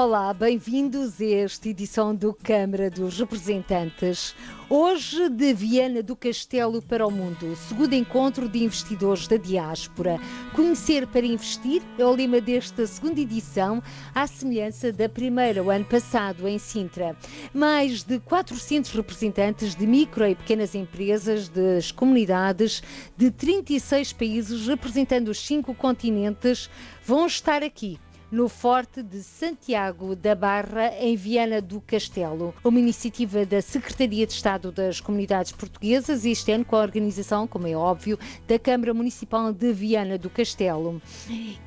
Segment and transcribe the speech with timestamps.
[0.00, 4.32] Olá, bem-vindos a esta edição do Câmara dos Representantes.
[4.70, 10.20] Hoje, de Viana do Castelo para o Mundo, segundo encontro de investidores da diáspora.
[10.54, 13.82] Conhecer para investir é o lema desta segunda edição,
[14.14, 17.16] à semelhança da primeira, o ano passado, em Sintra.
[17.52, 22.84] Mais de 400 representantes de micro e pequenas empresas das comunidades
[23.16, 26.70] de 36 países, representando os cinco continentes,
[27.04, 27.98] vão estar aqui
[28.30, 32.54] no Forte de Santiago da Barra, em Viana do Castelo.
[32.62, 37.66] Uma iniciativa da Secretaria de Estado das Comunidades Portuguesas, este ano com a organização, como
[37.66, 41.00] é óbvio, da Câmara Municipal de Viana do Castelo.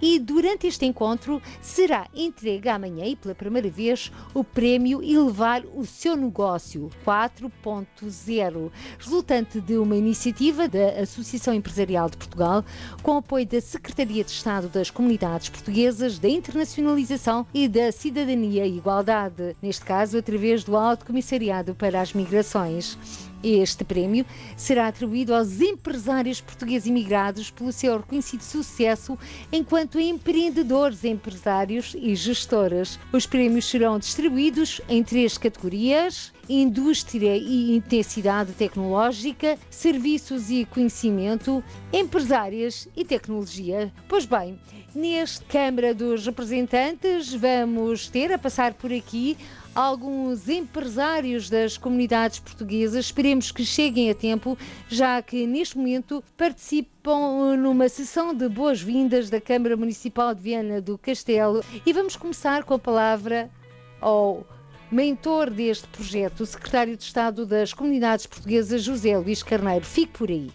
[0.01, 5.85] E durante este encontro será entregue amanhã e pela primeira vez o prémio Elevar o
[5.85, 12.63] Seu Negócio 4.0, resultante de uma iniciativa da Associação Empresarial de Portugal,
[13.01, 18.66] com apoio da Secretaria de Estado das Comunidades Portuguesas, da Inter internacionalização e da cidadania
[18.66, 23.30] e igualdade, neste caso através do Alto Comissariado para as Migrações.
[23.43, 24.25] Este prémio
[24.55, 29.17] será atribuído aos empresários portugueses imigrados pelo seu reconhecido sucesso
[29.51, 32.99] enquanto empreendedores, empresários e gestoras.
[33.12, 42.87] Os prémios serão distribuídos em três categorias: indústria e intensidade tecnológica, serviços e conhecimento, empresárias
[42.95, 43.91] e tecnologia.
[44.07, 44.59] Pois bem,
[44.93, 49.37] neste Câmara dos Representantes vamos ter a passar por aqui
[49.74, 53.05] alguns empresários das comunidades portuguesas.
[53.05, 54.58] Esperemos que cheguem a tempo,
[54.90, 60.98] já que neste momento participam numa sessão de boas-vindas da Câmara Municipal de Viana do
[60.98, 61.64] Castelo.
[61.86, 63.49] E vamos começar com a palavra
[63.99, 64.46] ao
[64.92, 69.86] mentor deste projeto, o secretário de Estado das Comunidades Portuguesas, José Luís Carneiro.
[69.86, 70.52] Fique por aí.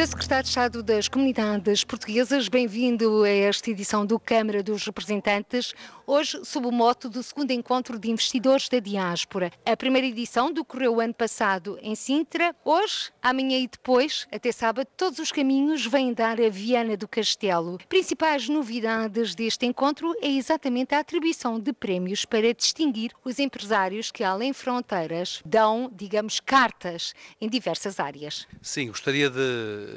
[0.00, 0.06] Sr.
[0.06, 5.74] Secretário de Estado das Comunidades Portuguesas, bem-vindo a esta edição do Câmara dos Representantes,
[6.06, 9.52] hoje sob o moto do segundo encontro de investidores da diáspora.
[9.66, 15.18] A primeira edição decorreu ano passado em Sintra, hoje, amanhã e depois, até sábado, todos
[15.18, 17.76] os caminhos vêm dar a Viana do Castelo.
[17.86, 24.24] Principais novidades deste encontro é exatamente a atribuição de prémios para distinguir os empresários que,
[24.24, 28.48] além fronteiras, dão, digamos, cartas em diversas áreas.
[28.62, 29.89] Sim, gostaria de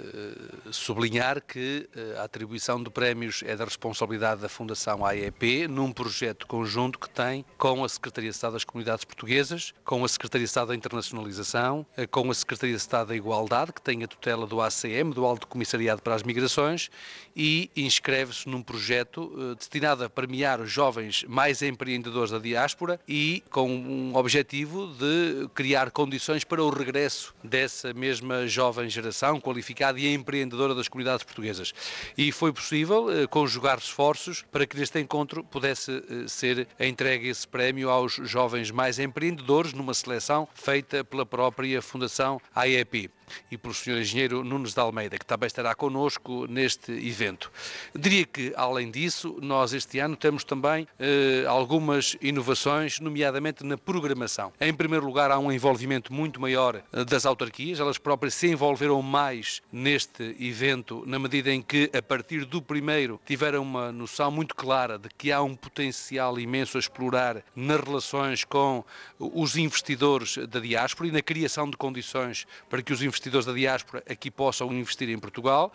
[0.72, 6.48] sublinhar que eh, a atribuição de prémios é da responsabilidade da Fundação AEP, num projeto
[6.48, 10.50] conjunto que tem com a Secretaria de Estado das Comunidades Portuguesas, com a Secretaria de
[10.50, 14.48] Estado da Internacionalização, eh, com a Secretaria de Estado da Igualdade, que tem a tutela
[14.48, 16.90] do ACM, do Alto Comissariado para as Migrações,
[17.36, 23.68] e inscreve-se num projeto destinado a premiar os jovens mais empreendedores da diáspora e com
[23.70, 30.14] um objetivo de criar condições para o regresso dessa mesma jovem geração qualificada qualificada e
[30.14, 31.74] empreendedora das comunidades portuguesas.
[32.18, 37.48] E foi possível eh, conjugar esforços para que neste encontro pudesse eh, ser entregue esse
[37.48, 43.10] prémio aos jovens mais empreendedores numa seleção feita pela própria Fundação AEP
[43.52, 44.00] e pelo Sr.
[44.00, 47.52] Engenheiro Nunes de Almeida, que também estará connosco neste evento.
[47.96, 54.52] Diria que, além disso, nós este ano temos também eh, algumas inovações, nomeadamente na programação.
[54.60, 59.02] Em primeiro lugar, há um envolvimento muito maior eh, das autarquias, elas próprias se envolveram
[59.02, 64.56] mais neste evento, na medida em que, a partir do primeiro, tiveram uma noção muito
[64.56, 68.84] clara de que há um potencial imenso a explorar nas relações com
[69.20, 73.54] os investidores da diáspora e na criação de condições para que os investidores investidores da
[73.54, 75.72] diáspora aqui possam investir em Portugal.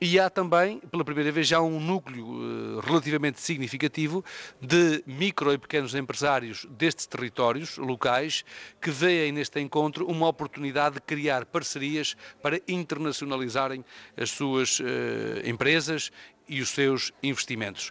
[0.00, 4.24] E há também, pela primeira vez, já um núcleo uh, relativamente significativo
[4.60, 8.44] de micro e pequenos empresários destes territórios locais
[8.80, 13.84] que veem neste encontro uma oportunidade de criar parcerias para internacionalizarem
[14.16, 14.84] as suas uh,
[15.44, 16.10] empresas
[16.48, 17.90] e os seus investimentos.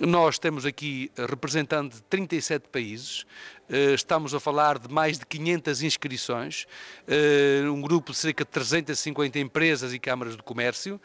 [0.00, 3.26] Nós temos aqui representante de 37 países,
[3.68, 6.66] eh, estamos a falar de mais de 500 inscrições,
[7.06, 10.98] eh, um grupo de cerca de 350 empresas e câmaras de comércio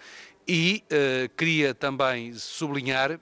[0.47, 3.19] e eh, queria também sublinhar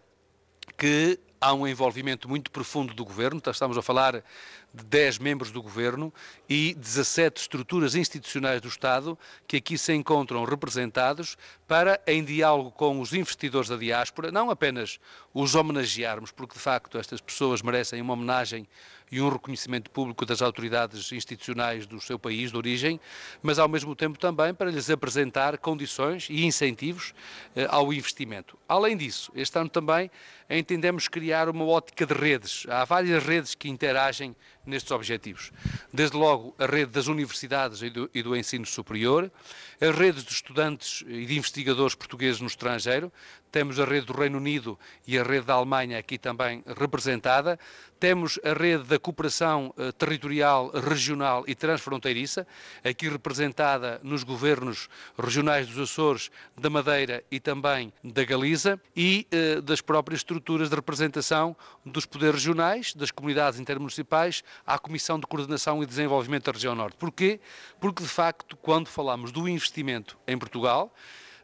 [0.77, 4.23] que há um envolvimento muito profundo do governo, estamos a falar
[4.71, 6.13] de 10 membros do governo
[6.49, 9.17] e 17 estruturas institucionais do Estado
[9.47, 11.37] que aqui se encontram representados
[11.67, 14.99] para, em diálogo com os investidores da diáspora, não apenas
[15.33, 18.67] os homenagearmos, porque de facto estas pessoas merecem uma homenagem
[19.13, 22.99] e um reconhecimento público das autoridades institucionais do seu país de origem,
[23.43, 27.13] mas ao mesmo tempo também para lhes apresentar condições e incentivos
[27.55, 28.57] eh, ao investimento.
[28.67, 30.09] Além disso, este ano também
[30.49, 32.65] entendemos criar uma ótica de redes.
[32.67, 34.35] Há várias redes que interagem
[34.65, 35.51] nestes objetivos.
[35.93, 39.31] Desde logo, a rede das universidades e do, e do, ensino superior,
[39.79, 43.11] as redes de estudantes e de investigadores portugueses no estrangeiro,
[43.51, 47.59] temos a rede do Reino Unido e a rede da Alemanha aqui também representada,
[47.99, 52.47] temos a rede da cooperação eh, territorial, regional e transfronteiriça,
[52.83, 59.61] aqui representada nos governos regionais dos Açores, da Madeira e também da Galiza, e eh,
[59.61, 61.55] das próprias estruturas de representação
[61.85, 66.97] dos poderes regionais, das comunidades intermunicipais, à Comissão de Coordenação e Desenvolvimento da Região Norte.
[66.97, 67.39] Porquê?
[67.79, 70.93] Porque, de facto, quando falamos do investimento em Portugal,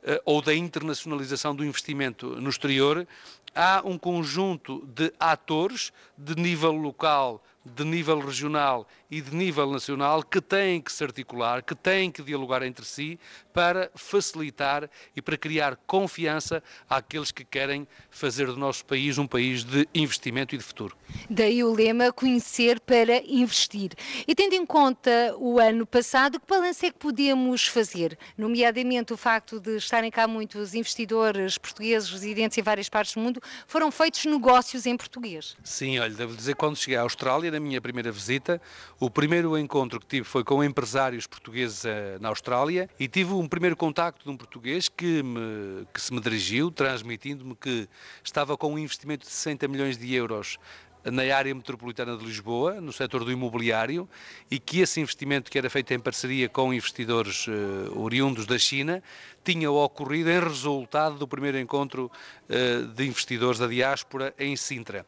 [0.04, 3.08] eh, ou da internacionalização do investimento no exterior,
[3.54, 7.44] há um conjunto de atores de nível local,
[7.76, 12.22] de nível regional e de nível nacional que têm que se articular, que têm que
[12.22, 13.20] dialogar entre si
[13.54, 19.64] para facilitar e para criar confiança àqueles que querem fazer do nosso país um país
[19.64, 20.96] de investimento e de futuro.
[21.30, 23.92] Daí o lema conhecer para investir.
[24.28, 28.18] E tendo em conta o ano passado, que balanço é que podemos fazer?
[28.38, 33.42] Nomeadamente o facto de estarem cá muitos investidores portugueses residentes em várias partes do mundo,
[33.68, 35.58] foram feitos negócios em português.
[35.64, 38.62] Sim, olha, devo dizer, quando cheguei à Austrália, na minha primeira visita,
[39.00, 43.48] o primeiro encontro que tive foi com empresários portugueses eh, na Austrália e tive um
[43.48, 47.88] primeiro contacto de um português que, me, que se me dirigiu, transmitindo-me que
[48.24, 50.58] estava com um investimento de 60 milhões de euros
[51.04, 54.08] na área metropolitana de Lisboa, no setor do imobiliário,
[54.52, 59.02] e que esse investimento, que era feito em parceria com investidores uh, oriundos da China,
[59.44, 62.12] tinha ocorrido em resultado do primeiro encontro
[62.50, 65.06] uh, de investidores da diáspora em Sintra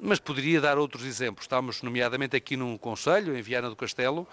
[0.00, 1.44] mas poderia dar outros exemplos.
[1.44, 4.26] Estamos, nomeadamente, aqui num Conselho, em Viana do Castelo,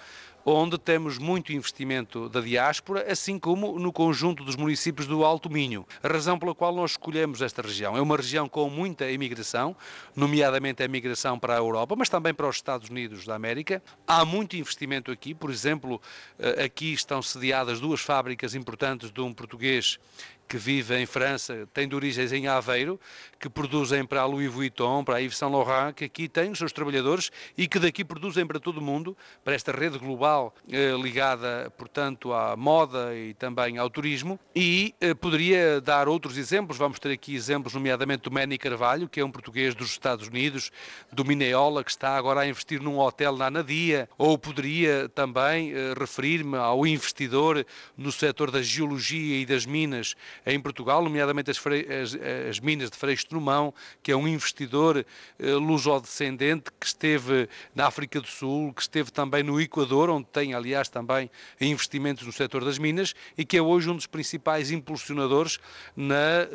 [0.45, 5.85] onde temos muito investimento da diáspora, assim como no conjunto dos municípios do Alto Minho.
[6.01, 9.75] A razão pela qual nós escolhemos esta região é uma região com muita imigração,
[10.15, 13.83] nomeadamente a imigração para a Europa, mas também para os Estados Unidos da América.
[14.07, 16.01] Há muito investimento aqui, por exemplo,
[16.39, 19.99] eh, aqui estão sediadas duas fábricas importantes de um português
[20.47, 22.99] que vive em França, tem de origens em Aveiro,
[23.39, 26.57] que produzem para a Louis Vuitton, para a Yves Saint Laurent, que aqui têm os
[26.57, 30.95] seus trabalhadores e que daqui produzem para todo o mundo, para esta rede global eh,
[31.01, 34.39] ligada, portanto, à moda e também ao turismo.
[34.55, 39.19] E eh, poderia dar outros exemplos, vamos ter aqui exemplos, nomeadamente do Manny Carvalho, que
[39.19, 40.71] é um português dos Estados Unidos,
[41.11, 45.93] do Mineola, que está agora a investir num hotel na Anadia, ou poderia também eh,
[45.97, 47.65] referir-me ao investidor
[47.95, 52.17] no setor da geologia e das minas, em Portugal, nomeadamente as, as,
[52.49, 55.05] as minas de Freixo de Numão, que é um investidor
[55.39, 60.53] eh, lusodescendente que esteve na África do Sul, que esteve também no Equador, onde tem,
[60.53, 61.29] aliás, também
[61.59, 65.59] investimentos no setor das minas e que é hoje um dos principais impulsionadores
[65.95, 66.47] na eh,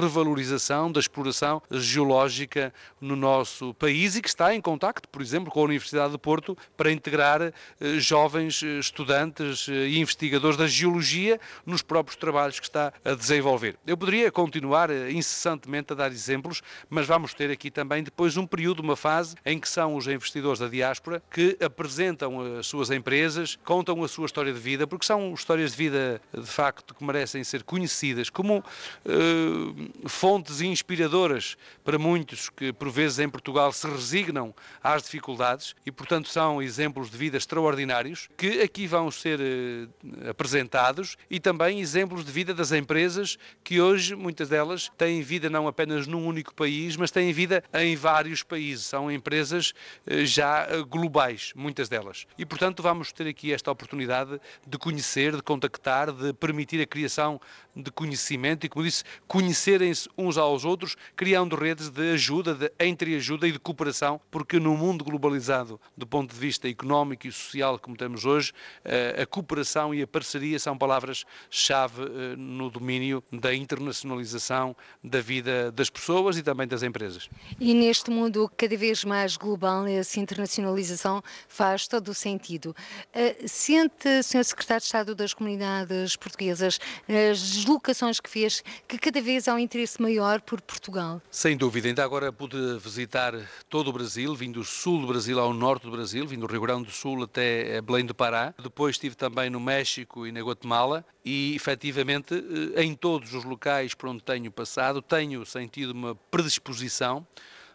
[0.00, 5.60] revalorização da exploração geológica no nosso país e que está em contacto, por exemplo, com
[5.60, 7.52] a Universidade de Porto para integrar eh,
[7.98, 13.25] jovens eh, estudantes eh, e investigadores da geologia nos próprios trabalhos que está a desenvolver
[13.26, 13.76] desenvolver.
[13.86, 18.46] Eu poderia continuar eh, incessantemente a dar exemplos, mas vamos ter aqui também depois um
[18.46, 23.58] período, uma fase, em que são os investidores da diáspora que apresentam as suas empresas,
[23.64, 27.42] contam a sua história de vida, porque são histórias de vida, de facto, que merecem
[27.42, 34.54] ser conhecidas como uh, fontes inspiradoras para muitos que, por vezes, em Portugal se resignam
[34.82, 41.16] às dificuldades e, portanto, são exemplos de vida extraordinários que aqui vão ser uh, apresentados
[41.28, 45.66] e também exemplos de vida das empresas empresas que hoje, muitas delas, têm vida não
[45.66, 48.84] apenas num único país, mas têm vida em vários países.
[48.86, 49.72] São empresas
[50.06, 52.26] eh, já eh, globais, muitas delas.
[52.38, 57.40] E, portanto, vamos ter aqui esta oportunidade de conhecer, de contactar, de permitir a criação
[57.74, 63.48] de conhecimento e, como disse, conhecerem-se uns aos outros, criando redes de ajuda, de entreajuda
[63.48, 67.96] e de cooperação, porque no mundo globalizado, do ponto de vista económico e social como
[67.96, 68.52] temos hoje,
[68.84, 72.02] eh, a cooperação e a parceria são palavras-chave
[72.36, 77.28] no domínio da internacionalização da vida das pessoas e também das empresas.
[77.60, 82.74] E neste mundo cada vez mais global, essa internacionalização faz todo o sentido.
[83.14, 84.44] Uh, sente, Sr.
[84.44, 89.58] Secretário de Estado das Comunidades Portuguesas, as deslocações que fez, que cada vez há um
[89.58, 91.20] interesse maior por Portugal?
[91.30, 93.34] Sem dúvida, ainda agora pude visitar
[93.68, 96.62] todo o Brasil, vindo do sul do Brasil ao norte do Brasil, vindo do Rio
[96.62, 98.54] Grande do Sul até Belém do Pará.
[98.62, 102.34] Depois estive também no México e na Guatemala e, efetivamente,
[102.76, 107.26] eh, em todos os locais por onde tenho passado, tenho sentido uma predisposição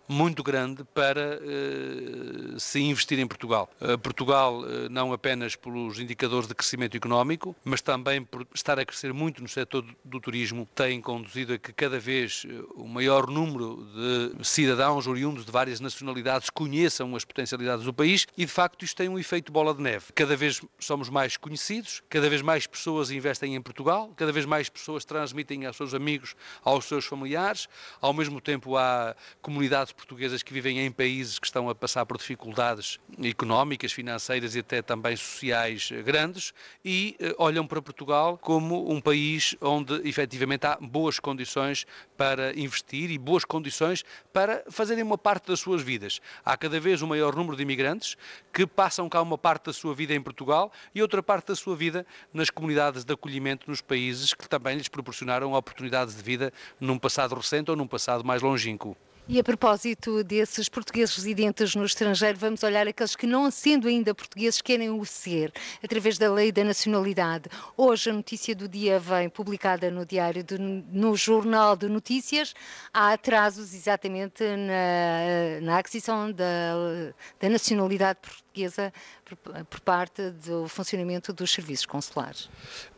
[0.08, 3.70] muito grande para uh, se investir em Portugal.
[3.80, 8.86] Uh, Portugal, uh, não apenas pelos indicadores de crescimento económico, mas também por estar a
[8.86, 13.28] crescer muito no setor do, do turismo, tem conduzido a que cada vez o maior
[13.28, 13.88] número
[14.38, 18.98] de cidadãos oriundos de várias nacionalidades conheçam as potencialidades do país e, de facto, isto
[18.98, 20.06] tem um efeito bola de neve.
[20.14, 24.70] Cada vez somos mais conhecidos, cada vez mais pessoas investem em Portugal, cada vez mais
[24.70, 27.68] pessoas transmitem aos seus amigos, aos seus familiares,
[28.02, 32.18] ao mesmo tempo há comunidades portuguesas que vivem em países que estão a passar por
[32.18, 39.00] dificuldades económicas, financeiras e até também sociais grandes e eh, olham para Portugal como um
[39.00, 41.86] país onde efetivamente há boas condições
[42.18, 46.20] para investir e boas condições para fazerem uma parte das suas vidas.
[46.44, 48.18] Há cada vez um maior número de imigrantes
[48.54, 51.76] que passam cá uma parte da sua vida em Portugal e outra parte da sua
[51.76, 56.98] vida nas comunidades de acolhimento nos países que também lhes proporcionaram oportunidades de vida num
[56.98, 58.96] passado recente ou num passado mais longínquo.
[59.28, 64.16] E a propósito desses portugueses residentes no estrangeiro, vamos olhar aqueles que, não sendo ainda
[64.16, 67.48] portugueses, querem o ser, através da lei da nacionalidade.
[67.78, 72.54] Hoje, a notícia do dia vem publicada no Diário, de, no Jornal de Notícias.
[72.94, 78.51] Há atrasos exatamente na, na aquisição da, da nacionalidade portuguesa
[79.24, 82.50] por, por, parte do funcionamento dos serviços consulares.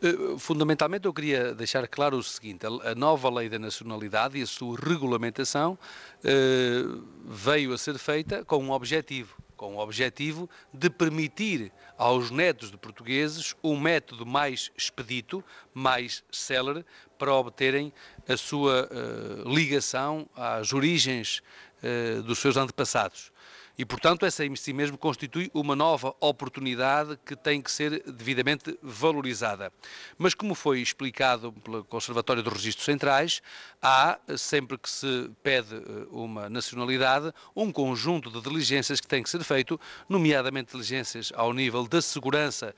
[0.02, 4.46] Eh, fundamentalmente, eu queria deixar claro o seguinte: a nova lei da nacionalidade e a
[4.46, 5.78] sua regulamentação
[6.24, 6.82] eh,
[7.24, 12.76] veio a ser feita com um objetivo com o objetivo de permitir aos netos de
[12.76, 16.84] portugueses um método mais expedito, mais célere,
[17.18, 17.92] para obterem
[18.28, 21.40] a sua uh, ligação às origens
[21.82, 23.32] uh, dos seus antepassados.
[23.76, 28.78] E, portanto, essa em si mesmo constitui uma nova oportunidade que tem que ser devidamente
[28.80, 29.72] valorizada.
[30.16, 33.42] Mas, como foi explicado pelo Conservatório dos Registros Centrais,
[33.82, 39.28] há, sempre que se pede eh, uma nacionalidade, um conjunto de diligências que tem que
[39.28, 42.74] ser feito, nomeadamente diligências ao nível da segurança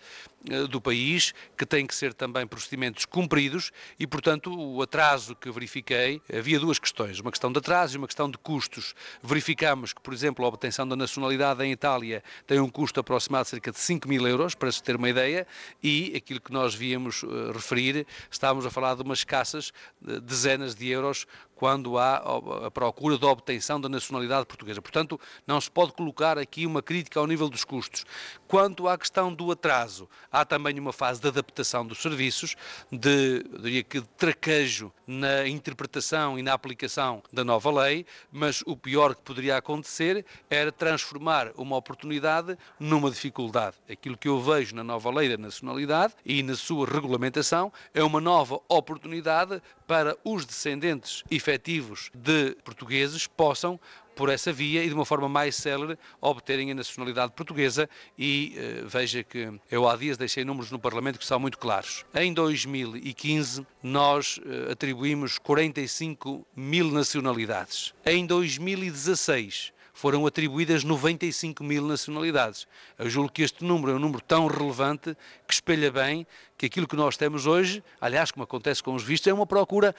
[0.48, 5.50] eh, do país, que têm que ser também procedimentos cumpridos e, portanto, o atraso que
[5.50, 8.94] verifiquei, havia duas questões, uma questão de atraso e uma questão de custos.
[9.22, 13.50] Verificamos que, por exemplo, a obtenção da nacionalidade em Itália tem um custo aproximado de
[13.50, 15.46] cerca de 5 mil euros, para se ter uma ideia,
[15.82, 20.74] e aquilo que nós víamos uh, referir, estávamos a falar de umas escassas uh, dezenas
[20.74, 21.26] de euros
[21.56, 22.22] quando há
[22.66, 24.80] a procura da obtenção da nacionalidade portuguesa.
[24.80, 28.04] Portanto, não se pode colocar aqui uma crítica ao nível dos custos.
[28.46, 32.54] Quanto à questão do atraso, há também uma fase de adaptação dos serviços,
[32.92, 38.76] de, diria que, de traquejo na interpretação e na aplicação da nova lei, mas o
[38.76, 43.76] pior que poderia acontecer era transformar uma oportunidade numa dificuldade.
[43.90, 48.20] Aquilo que eu vejo na nova lei da nacionalidade e na sua regulamentação é uma
[48.20, 53.78] nova oportunidade para os descendentes efetivos de portugueses possam
[54.16, 57.88] por essa via e de uma forma mais célere obterem a nacionalidade portuguesa
[58.18, 62.04] e uh, veja que eu há dias deixei números no Parlamento que são muito claros.
[62.14, 67.94] Em 2015 nós uh, atribuímos 45 mil nacionalidades.
[68.04, 72.66] Em 2016 foram atribuídas 95 mil nacionalidades.
[72.98, 76.26] Eu julgo que este número é um número tão relevante que espelha bem
[76.58, 79.94] que aquilo que nós temos hoje, aliás, como acontece com os vistos, é uma procura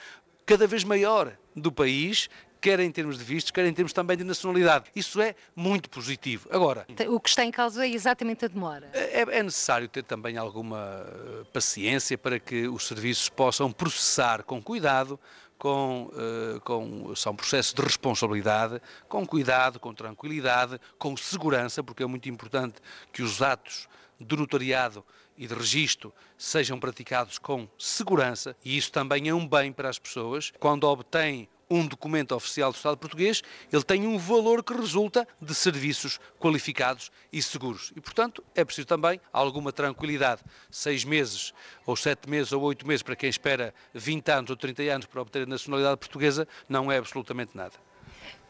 [0.48, 4.24] cada vez maior do país quer em termos de vistos, quer em termos também de
[4.24, 4.86] nacionalidade.
[4.96, 6.48] Isso é muito positivo.
[6.50, 6.86] Agora.
[7.08, 8.88] O que está em causa é exatamente a demora.
[8.94, 14.60] É, é necessário ter também alguma eh, paciência para que os serviços possam processar com
[14.60, 15.20] cuidado
[15.58, 22.06] com, uh, com são processos de responsabilidade, com cuidado, com tranquilidade, com segurança, porque é
[22.06, 22.76] muito importante
[23.12, 23.88] que os atos
[24.20, 25.04] do notariado
[25.38, 29.98] e de registro sejam praticados com segurança, e isso também é um bem para as
[29.98, 30.52] pessoas.
[30.58, 33.42] Quando obtêm um documento oficial do Estado português,
[33.72, 37.92] ele tem um valor que resulta de serviços qualificados e seguros.
[37.94, 40.42] E, portanto, é preciso também alguma tranquilidade.
[40.70, 41.52] Seis meses,
[41.84, 45.20] ou sete meses, ou oito meses, para quem espera 20 anos ou 30 anos para
[45.20, 47.74] obter a nacionalidade portuguesa, não é absolutamente nada.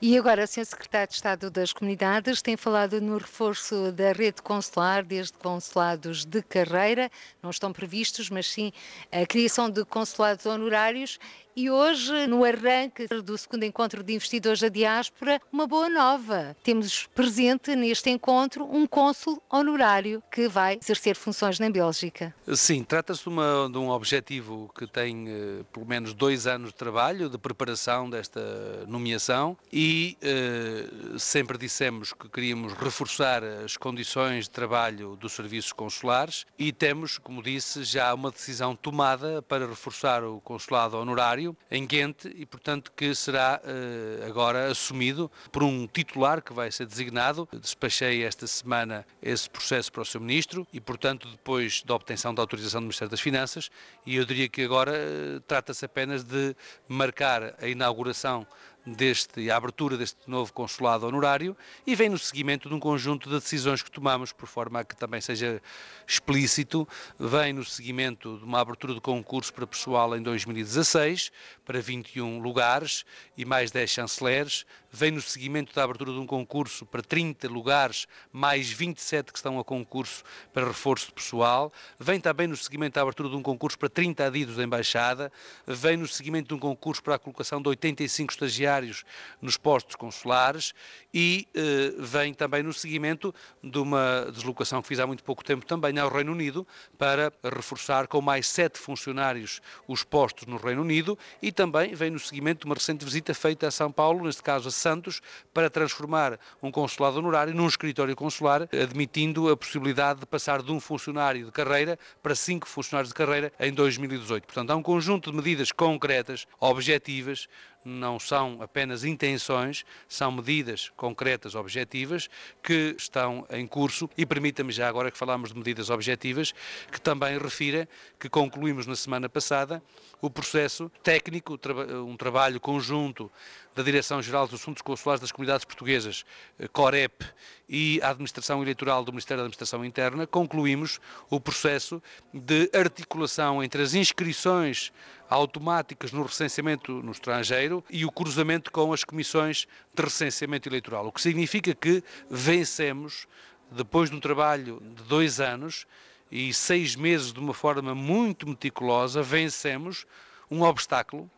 [0.00, 0.64] E agora, Sr.
[0.64, 6.40] Secretário de Estado das Comunidades tem falado no reforço da rede consular, desde consulados de
[6.40, 7.10] carreira,
[7.42, 8.72] não estão previstos, mas sim
[9.10, 11.18] a criação de consulados honorários
[11.58, 16.56] e hoje, no arranque do segundo encontro de investidores da diáspora, uma boa nova.
[16.62, 22.32] Temos presente neste encontro um cônsul honorário que vai exercer funções na Bélgica.
[22.54, 27.28] Sim, trata-se de, de, um objetivo que tem eh, pelo menos dois anos de trabalho,
[27.28, 28.40] de preparação desta
[28.86, 30.86] nomeação e eh,
[31.18, 37.42] sempre dissemos que queríamos reforçar as condições de trabalho dos serviços consulares e temos, como
[37.42, 43.14] disse, já uma decisão tomada para reforçar o consulado honorário em Ghent e, portanto, que
[43.14, 47.48] será uh, agora assumido por um titular que vai ser designado.
[47.52, 52.42] Despachei esta semana esse processo para o seu ministro e, portanto, depois da obtenção da
[52.42, 53.70] autorização do Ministério das Finanças,
[54.06, 56.54] e eu diria que agora uh, trata-se apenas de
[56.88, 58.46] marcar a inauguração
[58.92, 63.34] deste, a abertura deste novo consulado honorário e vem no seguimento de um conjunto de
[63.36, 65.60] decisões que tomamos, por forma a que também seja
[66.06, 66.86] explícito,
[67.18, 71.30] vem no seguimento de uma abertura de concurso para pessoal em 2016,
[71.64, 73.04] para 21 lugares
[73.36, 78.06] e mais 10 chanceleres, vem no seguimento da abertura de um concurso para 30 lugares,
[78.32, 83.02] mais 27 que estão a concurso para reforço de pessoal, vem também no seguimento da
[83.02, 85.32] abertura de um concurso para 30 adidos da Embaixada,
[85.66, 89.04] vem no seguimento de um concurso para a colocação de 85 estagiários
[89.40, 90.72] nos postos consulares.
[91.12, 95.64] E eh, vem também no seguimento de uma deslocação que fiz há muito pouco tempo
[95.64, 96.66] também ao Reino Unido
[96.96, 101.18] para reforçar com mais sete funcionários os postos no Reino Unido.
[101.40, 104.68] E também vem no seguimento de uma recente visita feita a São Paulo, neste caso
[104.68, 105.20] a Santos,
[105.52, 110.80] para transformar um consulado honorário num escritório consular, admitindo a possibilidade de passar de um
[110.80, 114.44] funcionário de carreira para cinco funcionários de carreira em 2018.
[114.44, 117.48] Portanto, há um conjunto de medidas concretas, objetivas,
[117.84, 122.28] não são apenas intenções, são medidas concretas, objetivas,
[122.62, 124.08] que estão em curso.
[124.16, 126.52] E permita-me já agora que falamos de medidas objetivas,
[126.90, 129.82] que também refira que concluímos na semana passada
[130.20, 131.58] o processo técnico,
[132.06, 133.30] um trabalho conjunto
[133.74, 136.24] da Direção-Geral dos Assuntos Consulares das Comunidades Portuguesas,
[136.58, 137.24] eh, COREP,
[137.68, 140.98] e a Administração Eleitoral do Ministério da Administração Interna, concluímos
[141.30, 142.02] o processo
[142.34, 144.92] de articulação entre as inscrições
[145.28, 151.06] automáticas no recenseamento no estrangeiro e o cruzamento com as comissões de recenseamento eleitoral.
[151.06, 153.26] O que significa que vencemos,
[153.70, 155.86] depois de um trabalho de dois anos
[156.30, 160.06] e seis meses de uma forma muito meticulosa, vencemos
[160.50, 161.30] um obstáculo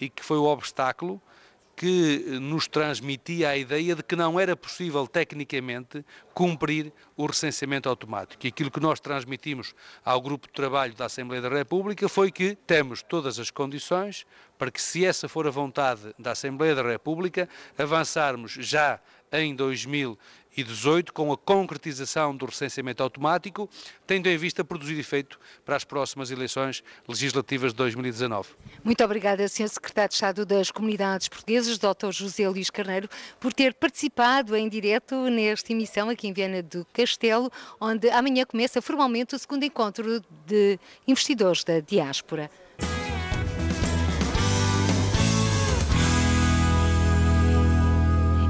[0.00, 1.20] e que foi o obstáculo
[1.76, 8.44] que nos transmitia a ideia de que não era possível tecnicamente cumprir o recenseamento automático.
[8.44, 9.74] E aquilo que nós transmitimos
[10.04, 14.26] ao grupo de trabalho da Assembleia da República foi que temos todas as condições
[14.58, 17.48] para que, se essa for a vontade da Assembleia da República,
[17.78, 19.00] avançarmos já
[19.32, 23.68] em 2018 com a concretização do recenseamento automático,
[24.06, 28.50] tendo em vista produzir efeito para as próximas eleições legislativas de 2019.
[28.84, 29.68] Muito obrigada, Sr.
[29.68, 32.12] Secretário de Estado das Comunidades Portuguesas, Dr.
[32.12, 33.08] José Luís Carneiro,
[33.40, 38.80] por ter participado em direto nesta emissão aqui em Viana do Castelo, onde amanhã começa
[38.82, 42.50] formalmente o segundo encontro de investidores da diáspora.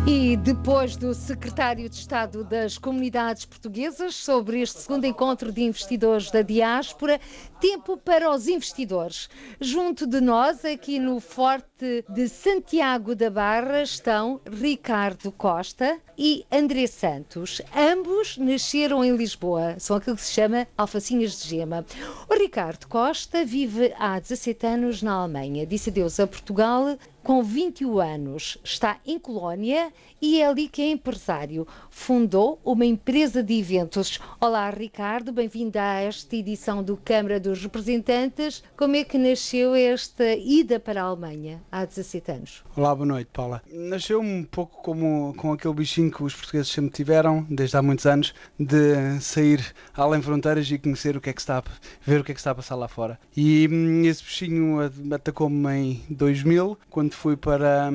[0.07, 6.31] E depois do secretário de Estado das Comunidades Portuguesas sobre este segundo encontro de investidores
[6.31, 7.19] da diáspora,
[7.59, 9.31] tempo para os investidores.
[9.59, 16.87] Junto de nós, aqui no Forte de Santiago da Barra, estão Ricardo Costa e André
[16.87, 17.62] Santos.
[17.75, 21.87] Ambos nasceram em Lisboa, são aquilo que se chama alfacinhas de gema.
[22.29, 25.67] O Ricardo Costa vive há 17 anos na Alemanha.
[25.67, 30.91] Disse adeus a Portugal com 21 anos, está em Colónia e é ali que é
[30.91, 31.67] empresário.
[31.89, 34.21] Fundou uma empresa de eventos.
[34.39, 38.63] Olá, Ricardo, bem-vindo a esta edição do Câmara dos Representantes.
[38.77, 42.63] Como é que nasceu esta ida para a Alemanha há 17 anos?
[42.77, 43.63] Olá, boa noite, Paula.
[43.73, 48.05] Nasceu um pouco como com aquele bichinho que os portugueses sempre tiveram, desde há muitos
[48.05, 51.65] anos, de sair além fronteiras e conhecer o que é que está a,
[52.03, 53.19] ver o que é que está a passar lá fora.
[53.35, 54.79] E hum, esse bichinho
[55.11, 57.92] atacou-me em 2000, quando fui para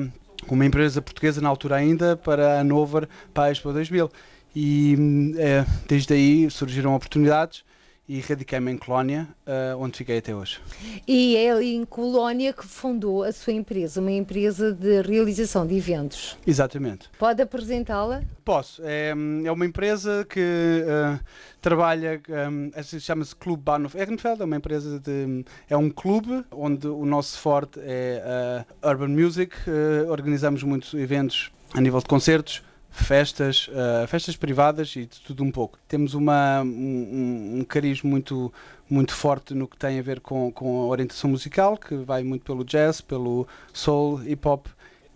[0.48, 4.10] uma empresa portuguesa, na altura ainda, para a Nover, para a Expo 2000.
[4.54, 7.64] E é, desde aí surgiram oportunidades
[8.10, 10.60] e radiquei-me em Colónia, uh, onde fiquei até hoje.
[11.06, 15.76] E é ali em Colónia que fundou a sua empresa, uma empresa de realização de
[15.76, 16.36] eventos.
[16.44, 17.08] Exatamente.
[17.16, 18.20] Pode apresentá-la?
[18.44, 18.82] Posso.
[18.84, 21.24] É, é uma empresa que uh,
[21.60, 22.20] trabalha,
[22.50, 25.44] um, chama-se Clube Bahnhof Ehrenfeld, é uma empresa de.
[25.68, 29.54] é um clube onde o nosso forte é uh, Urban Music.
[29.68, 35.42] Uh, organizamos muitos eventos a nível de concertos, festas, uh, festas privadas e de tudo
[35.44, 35.78] um pouco.
[35.88, 38.52] Temos uma, um, um muito,
[38.88, 42.44] muito forte no que tem a ver com, com a orientação musical, que vai muito
[42.44, 44.66] pelo jazz, pelo soul, hip hop.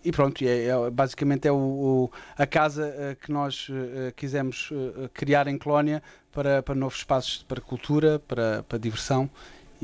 [0.05, 4.71] E pronto, é, é basicamente é o, o, a casa uh, que nós uh, quisemos
[5.13, 9.31] criar em Colónia para, para novos espaços para cultura, para, para diversão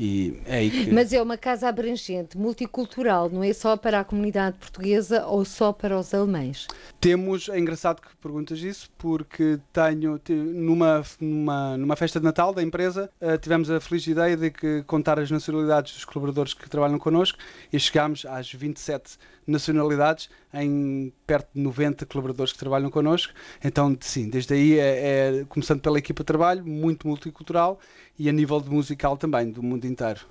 [0.03, 0.91] e é aí que...
[0.91, 5.71] Mas é uma casa abrangente, multicultural, não é só para a comunidade portuguesa ou só
[5.71, 6.65] para os alemães?
[6.99, 12.63] Temos, é engraçado que perguntas isso, porque tenho, numa, numa, numa festa de Natal da
[12.63, 16.97] empresa, uh, tivemos a feliz ideia de que contar as nacionalidades dos colaboradores que trabalham
[16.97, 17.37] connosco
[17.71, 23.33] e chegámos às 27 nacionalidades em perto de 90 colaboradores que trabalham connosco.
[23.63, 27.79] Então, sim, desde aí é, é começando pela equipa de trabalho, muito multicultural
[28.17, 30.21] e a nível de musical também, do mundo inteiro.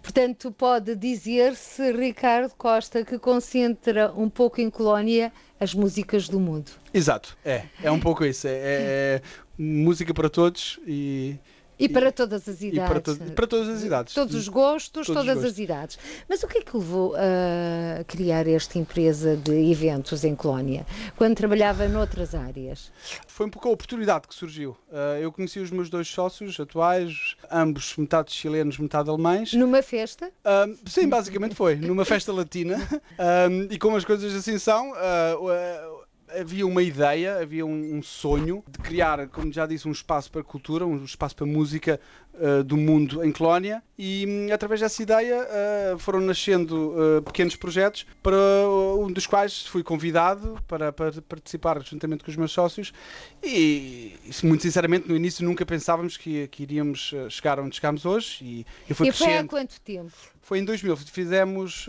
[0.00, 6.70] Portanto, pode dizer-se, Ricardo Costa, que concentra um pouco em Colónia as músicas do mundo.
[6.94, 8.46] Exato, é, é um pouco isso.
[8.46, 9.22] É, é, é
[9.58, 11.36] música para todos e,
[11.78, 12.88] e para todas as idades.
[12.88, 14.14] Para, to para, todas as idades.
[14.14, 15.52] Todos os gostos, todos todas os gostos.
[15.52, 15.98] as idades.
[16.28, 20.86] Mas o que é que levou a criar esta empresa de eventos em Colónia,
[21.16, 22.90] quando trabalhava noutras áreas?
[23.26, 24.76] Foi um pouco a oportunidade que surgiu.
[24.90, 29.52] Uh, eu conheci os meus dois sócios atuais, ambos metade chilenos, metade alemães.
[29.52, 30.30] Numa festa?
[30.44, 31.76] Uh, sim, basicamente foi.
[31.76, 32.76] Numa festa latina.
[32.76, 34.92] Uh, e como as coisas assim são,
[36.40, 40.42] havia uma ideia, havia um, um, sonho de criar, como já disse, um espaço para
[40.42, 42.00] cultura, um espaço para música
[42.40, 45.46] uh, do mundo em Colónia e um, através dessa ideia
[45.94, 48.36] uh, foram nascendo uh, pequenos projetos para
[48.98, 52.92] um dos quais fui convidado para, para, participar juntamente com os meus sócios
[53.42, 58.66] e, muito sinceramente no início nunca pensávamos que, que iríamos chegar onde chegamos hoje e,
[58.88, 60.12] e foi, e foi há quanto tempo?
[60.40, 60.96] Foi em 2000.
[60.96, 61.86] Fizemos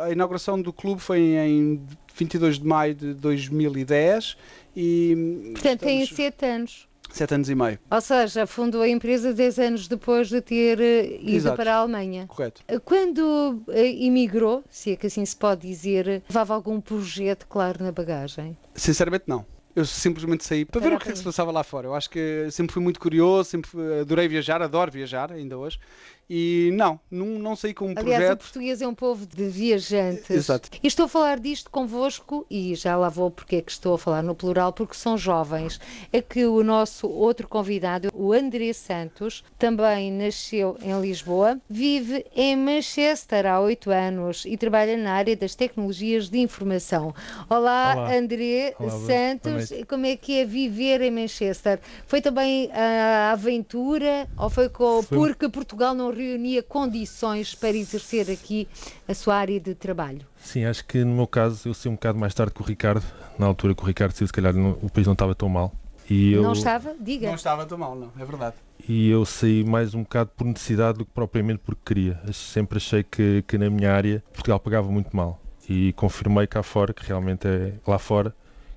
[0.00, 4.36] a inauguração do clube foi em 22 de maio de 2010
[4.76, 5.52] e.
[5.52, 5.80] Portanto, estamos...
[5.80, 6.88] tem sete anos.
[7.10, 7.78] Sete anos e meio.
[7.90, 11.56] Ou seja, fundou a empresa 10 anos depois de ter eh, ido Exato.
[11.56, 12.26] para a Alemanha.
[12.26, 12.62] Correto.
[12.66, 17.84] Eh, quando emigrou, eh, se é que assim se pode dizer, levava algum projeto claro
[17.84, 18.56] na bagagem?
[18.74, 19.46] Sinceramente, não.
[19.76, 21.88] Eu simplesmente saí para, para ver o que, é que se passava lá fora.
[21.88, 25.80] Eu acho que sempre fui muito curioso, sempre adorei viajar, adoro viajar ainda hoje.
[26.28, 28.32] E não, não, não sei como Aliás, projeto.
[28.32, 30.30] o português é um povo de viajantes.
[30.30, 30.70] Exato.
[30.82, 33.98] E estou a falar disto convosco, e já lá vou porque é que estou a
[33.98, 35.78] falar no plural, porque são jovens.
[36.12, 42.56] É que o nosso outro convidado, o André Santos, também nasceu em Lisboa, vive em
[42.56, 47.14] Manchester há oito anos e trabalha na área das tecnologias de informação.
[47.50, 48.14] Olá, Olá.
[48.14, 51.80] André Olá, Santos, como é que é viver em Manchester?
[52.06, 55.18] Foi também a aventura ou foi, com, foi...
[55.18, 58.68] porque Portugal não reunia condições para exercer aqui
[59.06, 60.26] a sua área de trabalho?
[60.38, 63.04] Sim, acho que no meu caso eu saí um bocado mais tarde que o Ricardo,
[63.38, 65.72] na altura que o Ricardo se calhar não, o país não estava tão mal.
[66.08, 66.42] E eu...
[66.42, 66.94] Não estava?
[67.00, 67.28] Diga.
[67.28, 68.56] Não estava tão mal, não, é verdade.
[68.86, 72.20] E eu saí mais um bocado por necessidade do que propriamente porque queria.
[72.32, 75.40] Sempre achei que, que na minha área Portugal pagava muito mal.
[75.68, 78.34] E confirmei cá fora que realmente é lá fora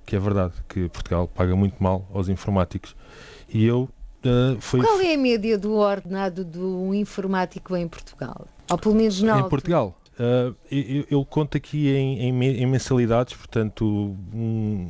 [0.07, 2.95] que é verdade, que Portugal paga muito mal aos informáticos.
[3.49, 3.89] E eu
[4.27, 4.81] Uh, foi...
[4.81, 8.47] Qual é a média do ordenado de um informático em Portugal?
[8.69, 9.97] Ou pelo menos na Em Portugal?
[10.19, 14.89] Uh, eu, eu, conto aqui em, em, em mensalidades, portanto, um,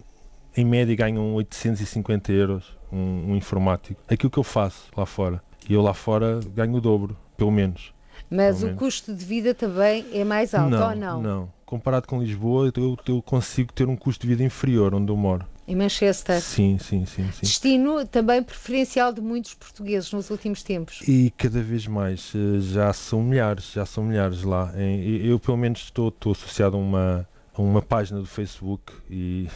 [0.55, 4.01] em média ganham 850 euros um, um informático.
[4.09, 5.41] Aquilo que eu faço lá fora.
[5.69, 7.93] E eu lá fora ganho o dobro, pelo menos.
[8.29, 11.21] Mas o custo de vida também é mais alto, não, ou não?
[11.21, 15.15] Não, comparado com Lisboa, eu, eu consigo ter um custo de vida inferior onde eu
[15.15, 15.45] moro.
[15.67, 16.39] Em Manchester.
[16.41, 17.41] Sim, sim, sim, sim.
[17.41, 21.01] Destino também preferencial de muitos portugueses nos últimos tempos.
[21.05, 22.31] E cada vez mais.
[22.33, 24.71] Eh, já são milhares, já são milhares lá.
[24.77, 29.47] Eu, pelo menos, estou, estou associado a uma, a uma página do Facebook e,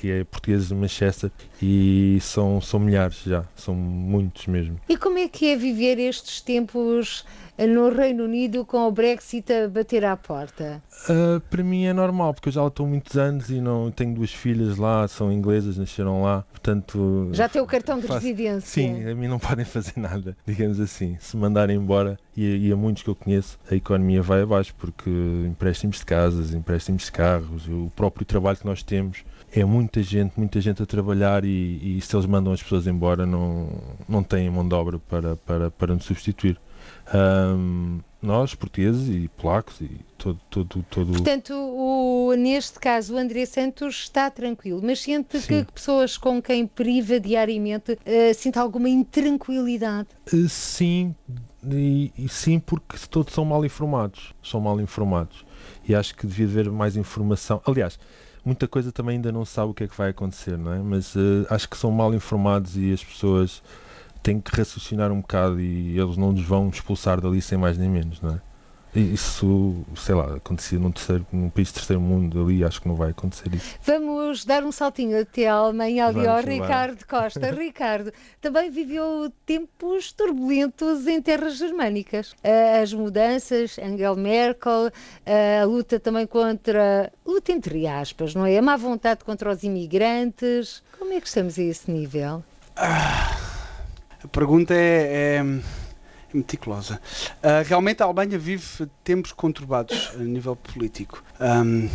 [0.00, 4.80] que é Portugueses de Manchester e são, são milhares já, são muitos mesmo.
[4.88, 7.26] E como é que é viver estes tempos
[7.58, 10.82] no Reino Unido com o Brexit a bater à porta?
[11.08, 14.32] Uh, para mim é normal, porque eu já estou muitos anos e não tenho duas
[14.32, 17.28] filhas lá, são inglesas, nasceram lá, portanto.
[17.32, 18.20] Já tem o cartão de faço...
[18.20, 18.60] residência?
[18.60, 21.16] Sim, a mim não podem fazer nada, digamos assim.
[21.20, 25.10] Se mandarem embora, e, e a muitos que eu conheço, a economia vai abaixo, porque
[25.46, 30.32] empréstimos de casas, empréstimos de carros, o próprio trabalho que nós temos é muita gente,
[30.36, 33.68] muita gente a trabalhar e, e se eles mandam as pessoas embora não,
[34.08, 36.58] não têm mão de obra para, para, para nos substituir.
[37.14, 41.12] Um, nós, portugueses e polacos e todo, todo, todo...
[41.12, 45.64] Portanto, o, neste caso, o André Santos está tranquilo, mas sente Sim.
[45.64, 50.08] que pessoas com quem priva diariamente uh, sente alguma intranquilidade?
[50.32, 51.14] Uh, sim,
[51.68, 55.44] e, e, sim porque todos são mal informados, são mal informados
[55.86, 57.60] e acho que devia haver mais informação.
[57.66, 57.98] Aliás,
[58.44, 60.78] muita coisa também ainda não sabe o que é que vai acontecer, não é?
[60.78, 63.62] Mas uh, acho que são mal informados e as pessoas
[64.22, 67.88] têm que raciocinar um bocado e eles não nos vão expulsar dali sem mais nem
[67.88, 68.40] menos, não é?
[68.94, 72.94] Isso, sei lá, acontecia num, terceiro, num país de terceiro mundo ali, acho que não
[72.94, 73.74] vai acontecer isso.
[73.82, 77.50] Vamos dar um saltinho até a Alemanha ali ao Ricardo Costa.
[77.56, 82.36] Ricardo, também viveu tempos turbulentos em terras germânicas.
[82.82, 84.90] As mudanças, Angela Merkel,
[85.24, 88.58] a luta também contra, luta entre aspas, não é?
[88.58, 90.82] A má vontade contra os imigrantes.
[90.98, 92.44] Como é que estamos a esse nível?
[92.76, 93.51] Ah,
[94.24, 95.44] a pergunta é, é
[96.34, 97.00] meticulosa.
[97.42, 101.22] Uh, realmente a Alemanha vive tempos conturbados a nível político.
[101.40, 101.88] Um,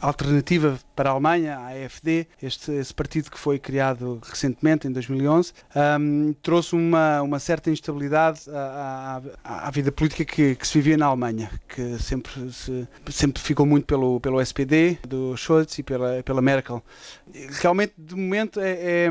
[0.00, 5.52] alternativa para a Alemanha, a AfD, este, esse partido que foi criado recentemente, em 2011,
[5.98, 10.96] um, trouxe uma, uma certa instabilidade à, à, à vida política que, que, se vivia
[10.96, 16.22] na Alemanha, que sempre, se, sempre ficou muito pelo, pelo SPD, do Scholz e pela,
[16.22, 16.82] pela Merkel.
[17.62, 19.10] Realmente, de momento, é, é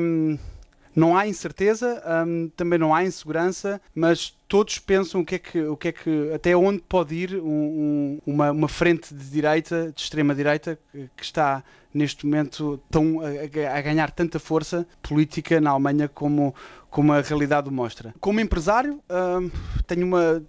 [0.96, 5.62] não há incerteza, hum, também não há insegurança, mas todos pensam o que é que,
[5.64, 9.92] o que, é que até onde pode ir um, um, uma, uma frente de direita,
[9.94, 15.72] de extrema direita, que, está neste momento tão, a, a, ganhar tanta força política na
[15.72, 16.54] Alemanha como,
[16.90, 18.14] como a realidade o mostra.
[18.20, 19.50] Como empresário, hum,
[19.88, 20.44] tenho uma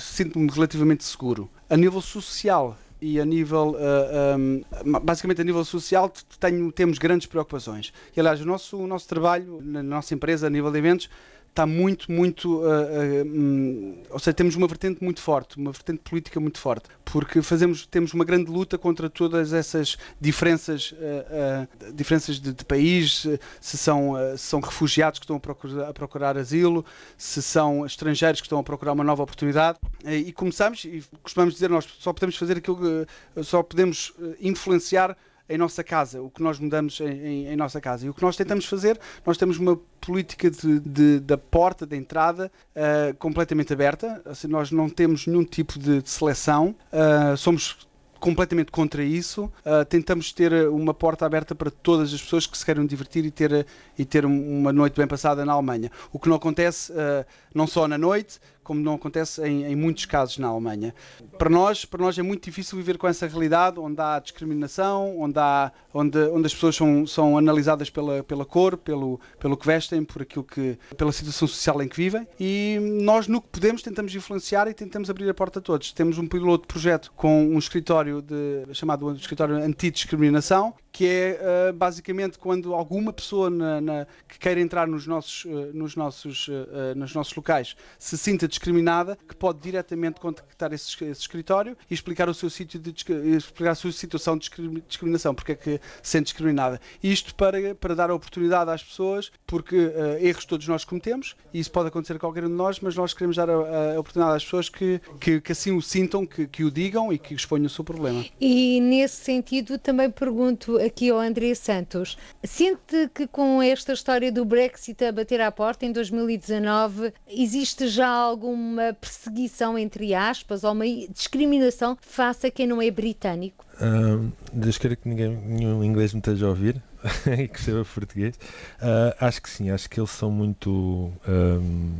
[0.00, 1.48] sinto-me relativamente seguro.
[1.70, 6.72] A nível social, e a nível, uh, eh, um, ehm, basicamente a nível social, tenho,
[6.72, 7.92] temos grandes preocupações.
[8.16, 11.10] E aliás, o nosso, o nosso trabalho na nossa empresa, a nível de eventos,
[11.54, 12.58] está muito, muito.
[12.58, 16.88] Uh, uh, um, ou seja, temos uma vertente muito forte, uma vertente política muito forte,
[17.04, 23.26] porque fazemos, temos uma grande luta contra todas essas diferenças, uh, diferenças de, de, país,
[23.60, 26.84] se são, se são refugiados que estão a procurar, a procurar, asilo,
[27.16, 29.78] se são estrangeiros que estão a procurar uma nova oportunidade.
[30.04, 33.44] e começamos, e costumamos dizer, nós só podemos fazer aquilo que.
[33.44, 35.16] só podemos influenciar
[35.48, 38.06] em nossa casa, o que nós mudamos em, em, em, nossa casa.
[38.06, 41.96] E o que nós tentamos fazer, nós temos uma política de, de da porta de
[41.96, 47.86] entrada uh, completamente aberta, assim, nós não temos nenhum tipo de, de seleção, uh, somos
[48.24, 49.52] completamente contra isso.
[49.66, 53.30] Uh, tentamos ter uma porta aberta para todas as pessoas que se queiram divertir e
[53.30, 53.66] ter,
[53.98, 55.90] e ter uma noite bem passada na Alemanha.
[56.10, 60.06] O que não acontece uh, não só na noite, como não acontece em, em, muitos
[60.06, 60.94] casos na Alemanha.
[61.38, 65.38] Para nós, para nós é muito difícil viver com essa realidade onde há discriminação, onde,
[65.38, 70.02] há, onde, onde as pessoas são, são analisadas pela, pela cor, pelo, pelo que vestem,
[70.02, 72.26] por aquilo que, pela situação social em que vivem.
[72.40, 75.92] E nós, no que podemos, tentamos influenciar e tentamos abrir a porta a todos.
[75.92, 82.38] Temos um piloto projeto com um escritório de, chamado Escritório Antidiscriminação, que é uh, basicamente
[82.38, 87.12] quando alguma pessoa na, na, que queira entrar nos nossos, uh, nos, nossos, uh, nos
[87.12, 92.34] nossos locais se sinta discriminada, que pode diretamente contactar esse, esse escritório e explicar o
[92.34, 92.94] seu sítio de
[93.36, 94.50] explicar a sua situação de
[94.86, 96.80] discriminação, porque é que se sente discriminada.
[97.02, 101.70] Isto para, para dar a oportunidade às pessoas, porque erros todos nós cometemos, e isso
[101.70, 104.44] pode acontecer a qualquer um de nós, mas nós queremos dar a, a oportunidade às
[104.44, 107.70] pessoas que, que, que assim o sintam, que, que o digam e que exponham o
[107.70, 108.24] seu problema.
[108.40, 112.16] E nesse sentido também pergunto aqui ao André Santos.
[112.42, 118.14] Sente que com esta história do Brexit a bater à porta em 2019, existe já
[118.44, 123.64] alguma perseguição, entre aspas, ou uma discriminação face a quem não é britânico?
[123.80, 126.80] Um, Deus queira que ninguém, nenhum inglês me esteja a ouvir
[127.38, 128.38] e que seja português.
[128.80, 131.10] Uh, acho que sim, acho que eles são muito.
[131.26, 131.92] Um,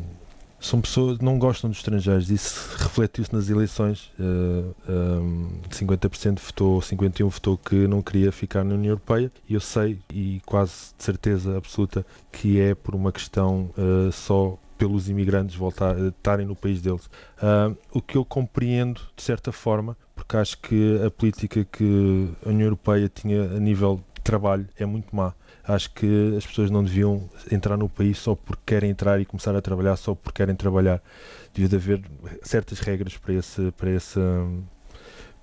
[0.61, 2.31] são pessoas não gostam dos estrangeiros.
[2.31, 4.11] Isso refletiu-se nas eleições.
[4.19, 9.31] Uh, um, 50% votou, 51% votou que não queria ficar na União Europeia.
[9.49, 14.59] E eu sei, e quase de certeza absoluta, que é por uma questão uh, só
[14.77, 17.07] pelos imigrantes voltar, estarem no país deles.
[17.39, 22.49] Uh, o que eu compreendo, de certa forma, porque acho que a política que a
[22.49, 25.35] União Europeia tinha a nível trabalho é muito má.
[25.67, 29.55] Acho que as pessoas não deviam entrar no país só porque querem entrar e começar
[29.55, 31.03] a trabalhar só porque querem trabalhar.
[31.53, 32.03] Devia de haver
[32.43, 34.21] certas regras para esse, para esse,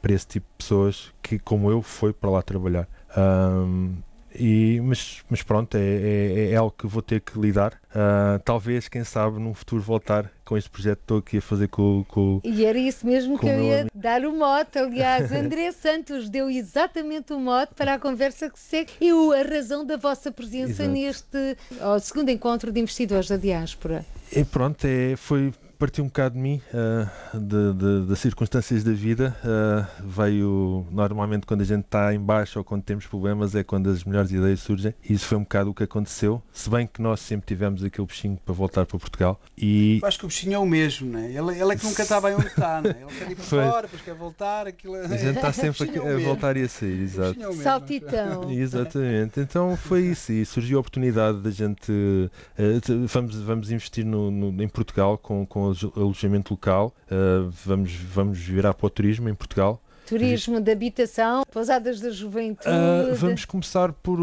[0.02, 2.88] para esse tipo de pessoas que, como eu, foi para lá trabalhar.
[3.18, 3.96] Um,
[4.34, 7.74] e, mas, mas pronto, é, é, é, algo que vou ter que lidar.
[7.90, 11.68] Uh, talvez, quem sabe, num futuro voltar com este projeto que estou aqui a fazer
[11.68, 13.90] com, com E era isso mesmo que eu ia amigo.
[13.94, 14.80] dar o mote.
[14.80, 19.86] Aliás, André Santos deu exatamente o mote para a conversa que segue e a razão
[19.86, 20.90] da vossa presença Exato.
[20.90, 21.58] neste
[22.02, 24.06] segundo encontro de investidores da diáspora.
[24.32, 28.92] E pronto, é, foi partiu um bocado de mim, uh, de, de, de, circunstâncias da
[28.92, 29.36] vida.
[29.44, 33.90] Uh, veio normalmente quando a gente está em baixo ou quando temos problemas é quando
[33.90, 34.94] as melhores ideias surgem.
[35.04, 36.40] E isso foi um bocado o que aconteceu.
[36.54, 39.42] Se bem que nós sempre tivemos aquele bichinho para voltar para Portugal.
[39.58, 39.98] E...
[40.04, 41.32] Eu acho que o bichinho é o mesmo, né?
[41.32, 42.96] ele, ele é que nunca está bem onde está, né?
[43.02, 44.68] ele quer ir para fora, depois quer voltar.
[44.68, 44.96] Aquilo...
[44.98, 47.42] É- a gente está sempre a, a voltar e a sair, exato.
[47.42, 48.52] É Saltitão.
[48.54, 49.40] Exatamente.
[49.40, 50.32] Então foi isso.
[50.32, 51.92] E surgiu a oportunidade da gente.
[51.92, 58.40] Uh, vamos, vamos investir no, no, em Portugal com, com alojamento local, uh, vamos, vamos
[58.40, 59.82] virar para o turismo em Portugal.
[60.06, 62.68] Turismo de habitação, pousadas da juventude.
[62.68, 64.18] Uh, vamos começar por,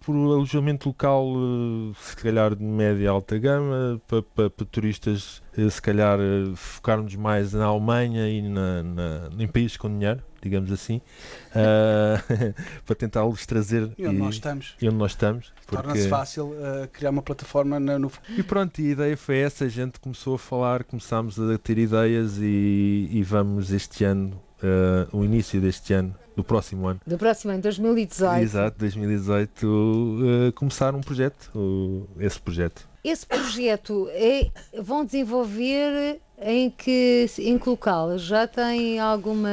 [0.00, 5.42] por alojamento local, uh, se calhar de média e alta gama, para, para, para turistas,
[5.70, 6.18] se calhar
[6.54, 11.00] focarmos mais na Alemanha e na, na, em países com dinheiro, digamos assim,
[12.86, 13.90] para tentar-los trazer.
[13.98, 14.76] E onde e, nós estamos.
[14.80, 15.52] E onde nós estamos.
[15.66, 15.82] Porque...
[15.82, 16.54] Torna-se fácil
[16.92, 18.12] criar uma plataforma no.
[18.36, 22.38] E pronto, a ideia foi essa, a gente começou a falar, começámos a ter ideias
[22.38, 27.00] e, e vamos este ano uh, o início deste ano, do próximo ano.
[27.06, 28.42] Do próximo ano, 2018.
[28.42, 32.88] Exato, 2018, uh, começar um projeto, uh, esse projeto.
[33.04, 38.16] Esse projeto é, vão desenvolver em que, em que local?
[38.16, 39.50] Já tem alguma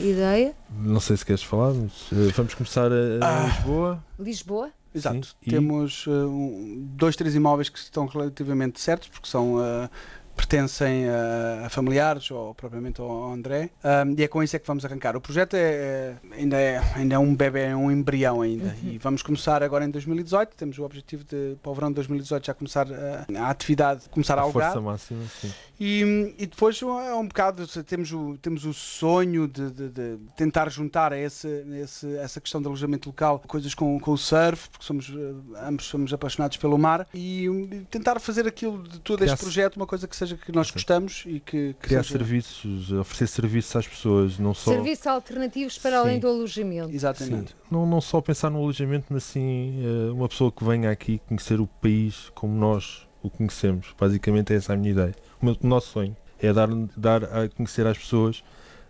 [0.00, 0.54] ideia?
[0.70, 3.46] Não sei se queres falar, mas uh, vamos começar a, a ah.
[3.46, 4.04] Lisboa.
[4.20, 4.70] Lisboa?
[4.94, 5.26] Exato.
[5.26, 9.90] Sim, Temos uh, um, dois, três imóveis que estão relativamente certos, porque são uh,
[10.36, 14.66] pertencem a, a, familiares ou propriamente ao André um, e é com isso é que
[14.66, 15.16] vamos arrancar.
[15.16, 18.92] O projeto é, é, ainda, é ainda é um bebê, é um embrião ainda uhum.
[18.92, 22.46] e vamos começar agora em 2018, temos o objetivo de para o verão de 2018
[22.46, 25.52] já começar a, a atividade, começar a, a Força máxima, sim.
[25.80, 30.68] E, e depois é um bocado, temos o, temos o sonho de, de, de tentar
[30.70, 31.48] juntar a esse,
[31.82, 35.12] esse, essa questão de alojamento local coisas com, com o surf, porque somos,
[35.60, 39.86] ambos somos apaixonados pelo mar e, e tentar fazer aquilo de todo este projeto uma
[39.86, 42.18] coisa que seja que nós gostamos e que, que criar seja...
[42.18, 45.96] serviços, oferecer serviços às pessoas, não só serviços alternativos para sim.
[45.96, 46.90] além do alojamento.
[46.90, 47.50] Exatamente.
[47.50, 47.56] Sim.
[47.70, 51.60] Não, não só pensar no alojamento, mas sim eh, uma pessoa que venha aqui conhecer
[51.60, 53.94] o país como nós o conhecemos.
[53.98, 55.14] Basicamente é essa a minha ideia.
[55.40, 58.42] O, meu, o nosso sonho é dar, dar a conhecer às pessoas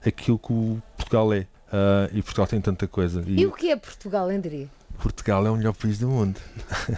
[0.05, 1.47] aquilo que o Portugal é.
[1.73, 3.25] Uh, e Portugal tem tanta coisa.
[3.27, 4.69] E, e o que é Portugal, André?
[5.01, 6.41] Portugal é o melhor país do mundo.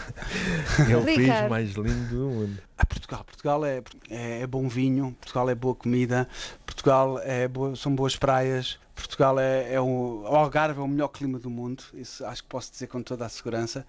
[0.91, 2.59] é o país mais lindo do mundo.
[2.77, 6.29] Ah, Portugal, Portugal é, é, é, bom vinho, Portugal é boa comida,
[6.67, 11.09] Portugal é boa, são boas praias, Portugal é, é o, o, Algarve é o melhor
[11.09, 13.87] clima do mundo, isso acho que posso dizer com toda a segurança.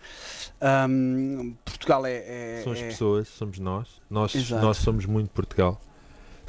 [0.90, 4.02] Um, Portugal é, é, São as pessoas, somos nós.
[4.10, 5.82] Nós, nós somos muito Portugal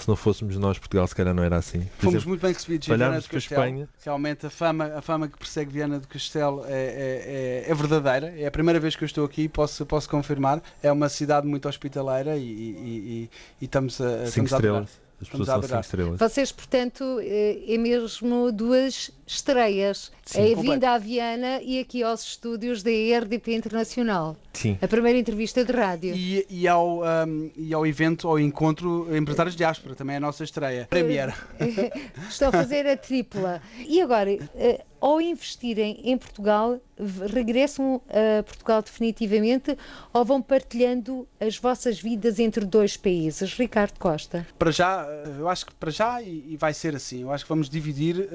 [0.03, 1.81] se não fôssemos nós, Portugal se calhar não era assim.
[1.81, 3.39] Por Fomos exemplo, muito bem recebidos em Viana do Castelo.
[3.39, 3.89] Espanha.
[4.05, 8.35] Realmente a fama, a fama que persegue Viana do Castelo é, é, é, é, verdadeira.
[8.39, 10.63] É a primeira vez que eu estou aqui, posso, posso confirmar.
[10.83, 13.31] É uma cidade muito hospitaleira e, e, e,
[13.61, 14.27] e estamos a.
[14.27, 15.01] Cinco estamos estrelas.
[15.03, 16.19] A as pessoas são cinco estrelas.
[16.19, 20.13] Vocês, portanto, é, é mesmo duas estreias.
[20.25, 24.37] Sim, a vinda à Viana e aqui aos estúdios da RDP Internacional.
[24.53, 24.79] Sim.
[24.81, 26.15] A primeira entrevista de rádio.
[26.15, 30.21] E, e ao, um, e ao evento, ao encontro Empresários de Diáspora, também é a
[30.21, 30.87] nossa estreia.
[30.89, 31.33] Premiere.
[32.29, 33.61] Estou a fazer a tripla.
[33.87, 36.81] E agora, eh, ao investirem em Portugal,
[37.33, 39.77] regressam a Portugal definitivamente
[40.13, 43.53] ou vão partilhando as vossas vidas entre dois países?
[43.55, 44.47] Ricardo Costa.
[44.59, 47.23] Para já, eh, eu acho que para já e vai ser assim.
[47.23, 48.29] Eu acho que vamos dividir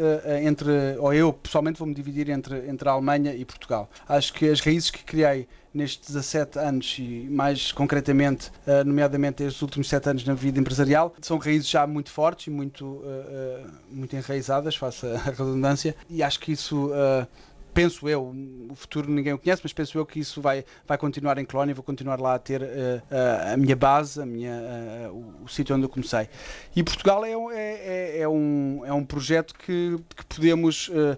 [0.44, 3.90] entre, ou eu pessoalmente vou-me dividir entre, entre a Alemanha e Portugal.
[4.08, 9.62] Acho que as raízes que criei nestes 17 anos e mais concretamente, uh, nomeadamente estes
[9.62, 14.16] últimos 7 anos na vida empresarial, são raízes já muito fortes e muito, uh, muito
[14.16, 16.92] enraizadas, faça a redundância, e acho que isso
[17.74, 18.36] penso eu,
[18.70, 21.74] o futuro ninguém o conhece, mas penso eu que isso vai, vai continuar em Colónia,
[21.74, 24.52] vou continuar lá a ter uh, a minha base, a minha,
[25.10, 26.28] uh, o, o sítio onde eu comecei.
[26.76, 31.18] E Portugal é, é, é, é, um, um projeto que, que podemos uh,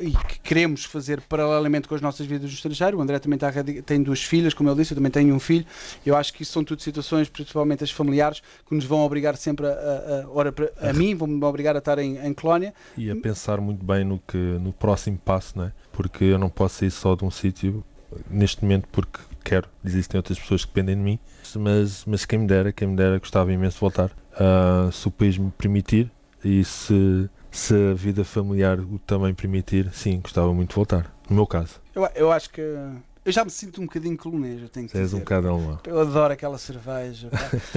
[0.00, 2.98] e que queremos fazer paralelamente com as nossas vidas no estrangeiro.
[2.98, 3.52] O André também está,
[3.84, 5.66] tem duas filhas, como ele disse, eu também tenho um filho.
[6.06, 9.66] Eu acho que isso são tudo situações, principalmente as familiares, que nos vão obrigar sempre
[9.66, 12.72] a, a, a, ora, a, a mim, vão-me obrigar a estar em, em Colónia.
[12.96, 15.72] E a pensar muito bem no, que, no próximo passo, não é?
[15.92, 17.84] porque eu não posso sair só de um sítio
[18.30, 19.68] neste momento porque quero.
[19.84, 21.18] Existem outras pessoas que dependem de mim,
[21.56, 24.10] mas, mas quem me dera, quem me dera, gostava imenso de voltar.
[24.34, 26.10] Uh, se o país me permitir
[26.44, 31.14] e se, se a vida familiar o também permitir, sim, gostava muito de voltar.
[31.28, 31.80] No meu caso.
[31.94, 32.62] Eu, eu acho que
[33.28, 35.16] eu já me sinto um bocadinho colonês, eu tenho que És dizer.
[35.16, 35.78] um bocado alemão.
[35.84, 37.28] Eu adoro aquela cerveja.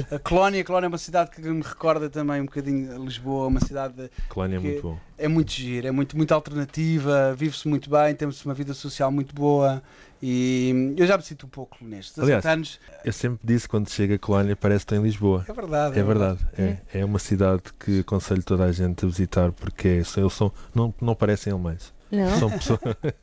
[0.09, 3.59] a Colónia, a Colónia é uma cidade que me recorda também um bocadinho Lisboa, uma
[3.59, 4.09] cidade.
[4.29, 4.97] Colónia é muito bom.
[5.17, 9.35] É muito giro, é muito, muito alternativa, vive-se muito bem, temos uma vida social muito
[9.35, 9.83] boa
[10.23, 12.13] e eu já me sinto um pouco colonês.
[12.17, 12.79] Aliás, anos...
[13.03, 15.43] eu sempre disse quando chega a Colónia parece que em Lisboa.
[15.49, 15.97] É verdade.
[15.97, 16.39] É, é verdade.
[16.55, 16.81] verdade.
[16.93, 20.93] É, é uma cidade que aconselho toda a gente a visitar porque eles são, não,
[21.01, 21.91] não parecem alemães.
[22.12, 22.39] Não.
[22.39, 22.80] São pessoas,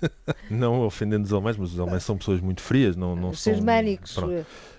[0.51, 3.55] não ofendendo os alemães, mas os alemães são pessoas muito frias, não, não os são.
[3.55, 4.17] germânicos.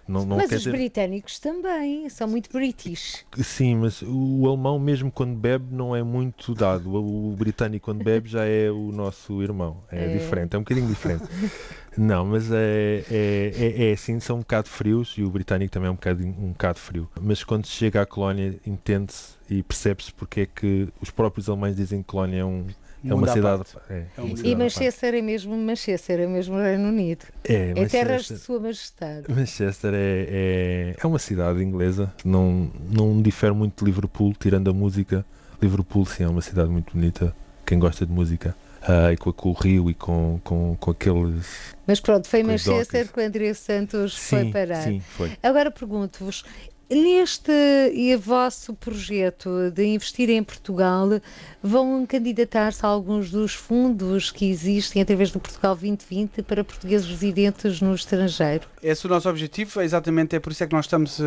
[0.10, 0.72] Não, não mas os dizer...
[0.72, 3.24] britânicos também são muito british.
[3.38, 6.92] Sim, mas o alemão, mesmo quando bebe, não é muito dado.
[6.96, 9.84] O, britânico, quando bebe, já é o nosso irmão.
[9.92, 10.18] É, é...
[10.18, 11.26] diferente, é um bocadinho diferente.
[11.96, 15.90] não, mas é, é, é, é, assim, são um bocado frios e o britânico também
[15.90, 17.08] é um bocado, um bocado frio.
[17.22, 21.76] Mas quando se chega à colónia, entende-se e percebe-se porque é que os próprios alemães
[21.76, 22.66] dizem que colónia é um
[23.06, 23.64] é uma cidade.
[23.90, 27.26] É, é uma cidade e Manchester é mesmo Manchester, é mesmo Reino Unido.
[27.44, 29.32] É, é terras de Sua Majestade.
[29.34, 29.98] Manchester é,
[30.30, 35.26] é, é, uma cidade inglesa, não, não difere muito de Liverpool, tirando a música.
[35.62, 37.36] Liverpool, sim, é uma cidade muito bonita.
[37.66, 38.56] Quem gosta de música.
[38.82, 41.76] Uh, e com, com, o Rio e com, com, com aqueles.
[41.86, 44.84] Mas pronto, foi Manchester que o André Santos sim, foi parar.
[44.84, 45.34] Sim, foi.
[45.44, 46.46] Agora pergunto-vos:
[46.92, 47.52] Neste
[47.94, 51.22] e vosso projeto de investir em Portugal,
[51.62, 57.80] vão candidatar-se a alguns dos fundos que existem através do Portugal 2020 para portugueses residentes
[57.80, 58.68] no estrangeiro?
[58.82, 61.24] Esse é o nosso objetivo, é exatamente é por isso é que nós estamos, uh,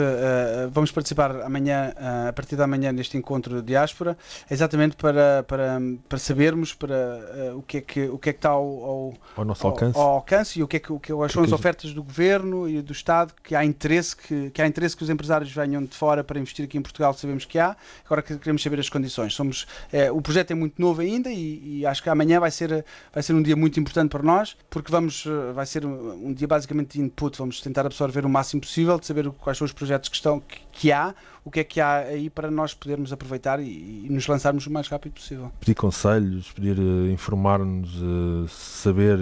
[0.72, 4.18] vamos participar amanhã, uh, a partir da manhã neste encontro de diáspora,
[4.50, 8.32] é exatamente para, para, para sabermos para, uh, o, que é que, o que é
[8.32, 9.96] que está ao, ao, ao nosso alcance.
[9.96, 12.68] Ao, ao, alcance e o que é que, o que são as ofertas do Governo
[12.68, 15.96] e do Estado, que há interesse que, que há interesse que os empresários venham de
[15.96, 19.34] fora para investir aqui em Portugal, sabemos que há, agora queremos saber as condições.
[19.34, 22.84] Somos, é, o projeto é muito novo ainda e, e, acho que amanhã vai ser,
[23.12, 26.34] vai ser um dia muito importante para nós, porque vamos, eh, vai ser um, um
[26.34, 29.72] dia basicamente de input, vamos tentar absorver o máximo possível, de saber quais são os
[29.72, 33.12] projetos que, estão, que, que há, o que é que há aí para nós podermos
[33.12, 35.50] aproveitar e, e nos lançarmos o mais rápido possível.
[35.60, 39.18] Pedir conselhos, pedir uh, informar-nos, uh, saber.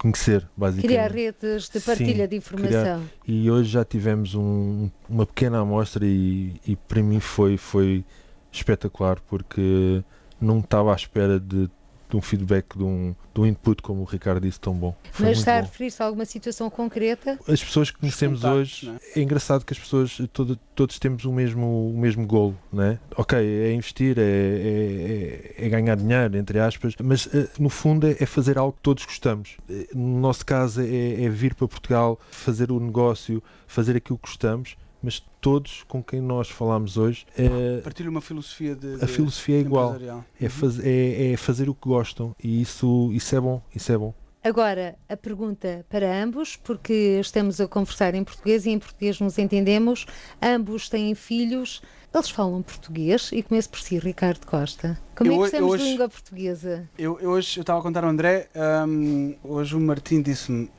[0.00, 0.88] Conhecer, basicamente.
[0.88, 2.70] Criar redes de partilha Sim, de informação.
[2.80, 3.00] Criar.
[3.28, 8.02] E hoje já tivemos um, uma pequena amostra e, e para mim foi, foi
[8.50, 10.02] espetacular porque
[10.40, 11.68] não estava à espera de
[12.10, 14.94] de um feedback, de um, de um input, como o Ricardo disse, tão bom.
[15.12, 17.38] Foi Mas está a referir-se a alguma situação concreta?
[17.48, 19.20] As pessoas que conhecemos hoje, é?
[19.20, 19.22] é?
[19.22, 22.98] engraçado que as pessoas, todo, todos temos o mesmo, o mesmo golo, né?
[23.16, 28.06] Ok, é investir, é, é, é, é ganhar dinheiro, entre aspas, mas eh, no fundo
[28.06, 29.56] é, é fazer algo que todos gostamos.
[29.68, 34.28] Eh, no nosso caso é, é vir para Portugal, fazer o negócio, fazer aquilo que
[34.28, 39.08] gostamos mas todos com quem nós falamos hoje é, partilham uma filosofia de, de a
[39.08, 39.96] filosofia é igual.
[39.96, 40.50] é, uhum.
[40.50, 42.34] faz, é, é, fazer o que gostam.
[42.42, 44.14] E isso isso é bom isso é bom.
[44.42, 49.36] Agora, a pergunta para ambos, porque estamos a conversar em português e em português nos
[49.36, 50.06] entendemos,
[50.40, 51.82] ambos têm filhos,
[52.12, 53.30] eles falam português?
[53.32, 54.98] E começo por si, Ricardo Costa.
[55.14, 56.88] Como eu, é que estamos hoje, de língua portuguesa?
[56.96, 58.48] Eu, eu hoje eu estava a contar ao André,
[58.88, 60.70] um, hoje o Martim disse-me,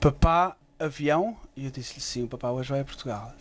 [0.00, 3.34] papá, avião, e eu disse-lhe sim, o papá hoje vai a Portugal.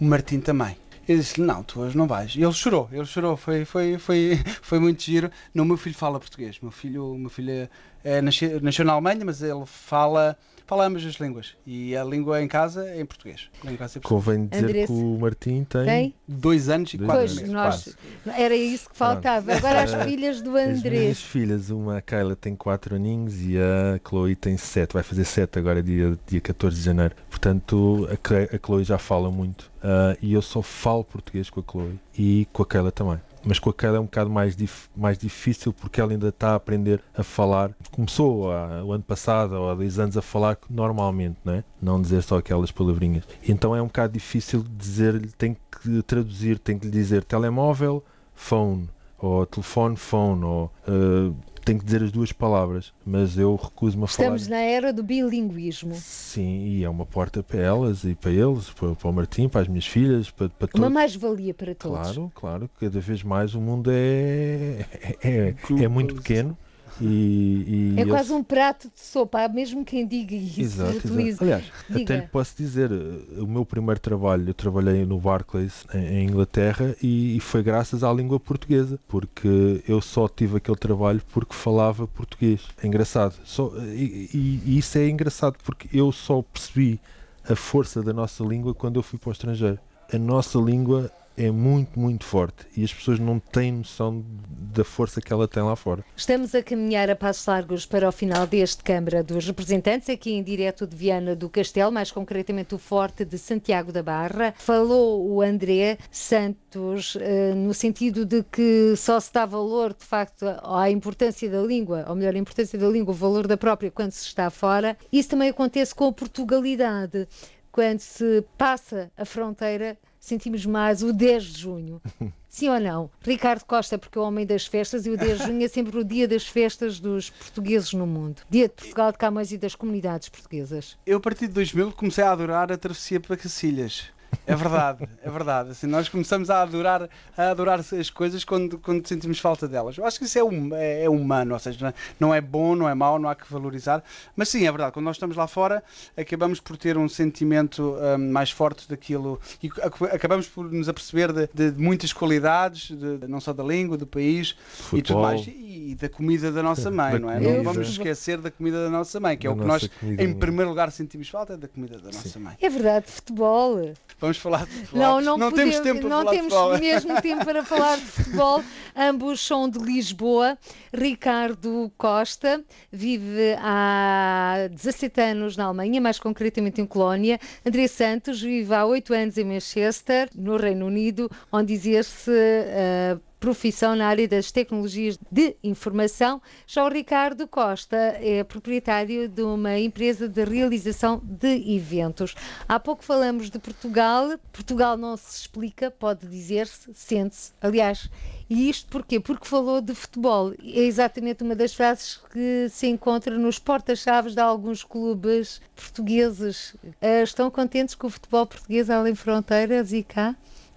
[0.00, 0.76] O Martim também.
[1.08, 2.34] Eu disse-lhe, não, tu hoje não vais.
[2.34, 5.30] E ele chorou, ele chorou, foi, foi, foi, foi muito giro.
[5.54, 6.58] Não, meu filho fala português.
[6.60, 7.68] Meu filho, meu filho é,
[8.02, 10.36] é, nasceu, nasceu na Alemanha, mas ele fala
[10.66, 11.54] fala ambas as línguas.
[11.64, 13.48] E a língua em casa é em português.
[13.64, 14.86] É Convém dizer Andressa.
[14.86, 16.14] que o Martim tem, tem?
[16.26, 17.48] dois anos e quatro meses.
[17.48, 17.96] Nós,
[18.36, 19.46] era isso que faltava.
[19.46, 19.58] Pronto.
[19.58, 20.84] Agora as filhas do Andrés.
[20.84, 24.92] As minhas filhas, uma a Kyla tem quatro aninhos e a Chloe tem sete.
[24.92, 27.14] Vai fazer sete agora, dia, dia 14 de janeiro.
[27.30, 29.70] Portanto, a, a Chloe já fala muito.
[29.76, 33.70] Uh, e eu só falo português com a Chloe e com a também mas com
[33.70, 37.22] a é um bocado mais, dif mais difícil porque ela ainda está a aprender a
[37.22, 37.70] falar.
[37.92, 41.64] Começou há, o ano passado ou há dois anos a falar normalmente, não, é?
[41.80, 43.22] não dizer só aquelas palavrinhas.
[43.48, 48.04] Então é um bocado difícil dizer-lhe, tem que traduzir, tem que lhe dizer telemóvel,
[48.34, 51.34] phone, ou telefone, phone, ou uh,
[51.66, 54.36] tem que dizer as duas palavras, mas eu recuso-me a falar.
[54.36, 55.96] Estamos na era do bilinguismo.
[55.96, 59.62] Sim, e é uma porta para elas e para eles, para, para o Martim, para
[59.62, 60.80] as minhas filhas, para, para todos.
[60.80, 61.98] Uma mais-valia para todos.
[61.98, 64.86] Claro, claro, cada vez mais o mundo é,
[65.20, 66.56] é, é, é muito pequeno
[67.00, 68.12] E, e é eles...
[68.12, 70.60] quase um prato de sopa, há mesmo quem diga isso.
[70.60, 71.44] Exato, exato.
[71.44, 72.02] Aliás, diga.
[72.02, 76.24] até lhe posso dizer, eh, o meu primeiro trabalho, eu trabalhei no Barclays, em, em
[76.24, 81.54] Inglaterra, e, e, foi graças à língua portuguesa, porque eu só tive aquele trabalho porque
[81.54, 82.62] falava português.
[82.82, 83.34] É engraçado.
[83.44, 87.00] Só, e, e, e isso é engraçado porque eu só percebi
[87.48, 89.78] a força da nossa língua quando eu fui para o estrangeiro.
[90.12, 95.20] A nossa língua é muito, muito forte e as pessoas não têm noção da força
[95.20, 96.04] que ela tem lá fora.
[96.16, 100.42] Estamos a caminhar a passos largos para o final deste Câmara dos Representantes, aqui em
[100.42, 104.54] direto de Viana do Castelo, mais concretamente o Forte de Santiago da Barra.
[104.56, 110.46] Falou o André Santos eh, no sentido de que só se dá valor, de facto,
[110.62, 114.12] à importância da língua, ou melhor, a importância da língua, o valor da própria quando
[114.12, 114.96] se está fora.
[115.12, 117.28] Isso também acontece com a Portugalidade.
[117.70, 122.02] Quando se passa a fronteira, sentimos mais o 10 de junho.
[122.48, 123.10] Sim ou não?
[123.20, 125.98] Ricardo Costa, porque é o homem das festas, e o 10 de junho é sempre
[125.98, 128.40] o dia das festas dos portugueses no mundo.
[128.48, 130.96] Dia de Portugal de Camões e das comunidades portuguesas.
[131.04, 134.10] Eu, a partir de 2000, comecei a adorar a travessia para Cacilhas.
[134.46, 135.70] É verdade, é verdade.
[135.70, 139.96] Assim, nós começamos a adorar, a adorar as coisas quando, quando sentimos falta delas.
[139.96, 142.88] Eu acho que isso é, um, é, é humano, ou seja, não é bom, não
[142.88, 144.02] é mau, não há que valorizar.
[144.34, 145.82] Mas sim, é verdade, quando nós estamos lá fora,
[146.16, 149.70] acabamos por ter um sentimento um, mais forte daquilo e
[150.12, 154.56] acabamos por nos aperceber de, de muitas qualidades, de, não só da língua, do país
[154.68, 154.98] Futebol.
[154.98, 155.46] e tudo mais.
[155.46, 157.38] E, e da comida da nossa mãe, não é?
[157.38, 160.32] Não vamos esquecer da comida da nossa mãe, que é da o que nós, em
[160.34, 162.56] primeiro lugar, sentimos falta, é da comida da nossa mãe.
[162.60, 163.94] É verdade, futebol.
[164.26, 165.00] Vamos falar de futebol.
[165.00, 166.78] Não, não, não podemos, temos tempo para não falar temos de futebol.
[166.78, 168.64] mesmo tempo para falar de futebol.
[168.96, 170.58] Ambos são de Lisboa.
[170.92, 177.38] Ricardo Costa vive há 17 anos na Alemanha, mais concretamente em Colónia.
[177.64, 183.94] André Santos vive há 8 anos em Manchester, no Reino Unido, onde exerce uh, profissão
[183.94, 186.40] na área das tecnologias de informação.
[186.66, 192.34] Já o Ricardo Costa é proprietário de uma empresa de realização de eventos.
[192.68, 194.38] Há pouco falamos de Portugal.
[194.52, 197.52] Portugal não se explica, pode dizer-se, sente-se.
[197.60, 198.10] Aliás,
[198.48, 199.20] e isto porquê?
[199.20, 200.52] Porque falou de futebol.
[200.62, 206.74] É exatamente uma das frases que se encontra nos porta-chaves de alguns clubes portugueses.
[206.84, 210.34] Uh, estão contentes com o futebol português além fronteiras e cá?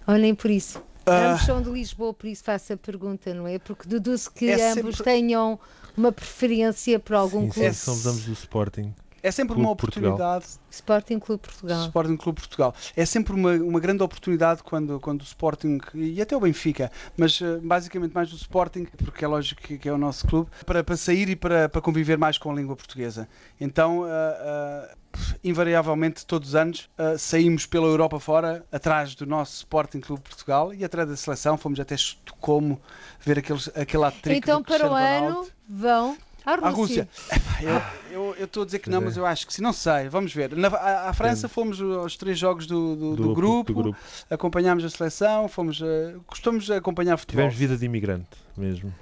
[0.07, 0.88] Ou nem por isso?
[1.09, 3.59] Ambos são de Lisboa, por isso faço a pergunta, não é?
[3.59, 5.03] Porque deduzo que é ambos sempre...
[5.03, 5.59] tenham
[5.95, 7.73] uma preferência por algum sim, clube.
[7.73, 8.93] Sim, somos ambos do Sporting.
[9.21, 10.45] É sempre Clube uma oportunidade.
[10.45, 10.69] Portugal.
[10.71, 11.85] Sporting Clube Portugal.
[11.85, 12.75] Sporting Clube Portugal.
[12.95, 17.39] É sempre uma, uma grande oportunidade quando, quando o Sporting, e até o Benfica, mas
[17.41, 20.83] uh, basicamente mais o Sporting, porque é lógico que, que, é o nosso clube, para,
[20.83, 23.27] para sair e para, para conviver mais com a língua portuguesa.
[23.59, 24.95] Então, uh, uh,
[25.43, 30.73] invariavelmente todos os anos uh, saímos pela Europa fora, atrás do nosso Sporting Clube Portugal
[30.73, 32.79] e atrás da seleção, fomos até Estocolmo
[33.19, 37.07] ver aqueles, aquele atrico Então para o ano vão à Rússia.
[38.09, 39.61] Eu estou a dizer que não, mas eu acho que sim.
[39.61, 40.55] Não sei, vamos ver.
[40.55, 43.99] Na, à, à França fomos aos três jogos do, do, do, do, grupo, do, grupo,
[44.29, 47.41] acompanhámos a seleção, fomos, uh, costumamos acompanhar futebol.
[47.41, 48.93] Tivemos vida de imigrante mesmo.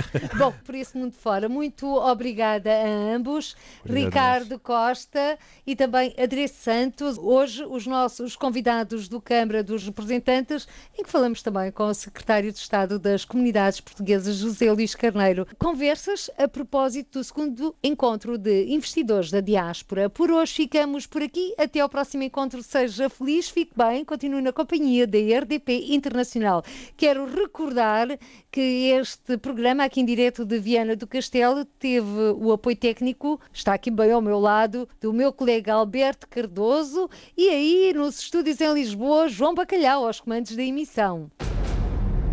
[0.38, 6.54] Bom, por esse mundo fora, muito obrigada a ambos, Obrigado Ricardo Costa e também Adresse
[6.62, 7.18] Santos.
[7.18, 10.66] Hoje, os nossos convidados do Câmara dos Representantes,
[10.98, 15.46] em que falamos também com o Secretário de Estado das Comunidades Portuguesas, José Luís Carneiro.
[15.58, 20.10] Conversas a propósito do segundo encontro de investidores da diáspora.
[20.10, 21.54] Por hoje ficamos por aqui.
[21.58, 22.62] Até ao próximo encontro.
[22.62, 26.62] Seja feliz, fique bem, continue na companhia da RDP Internacional.
[26.96, 28.08] Quero recordar
[28.50, 33.72] que este programa aqui em direto de Viana do Castelo teve o apoio técnico, está
[33.74, 38.74] aqui bem ao meu lado, do meu colega Alberto Cardoso e aí nos estúdios em
[38.74, 41.30] Lisboa, João Bacalhau, aos comandos da emissão.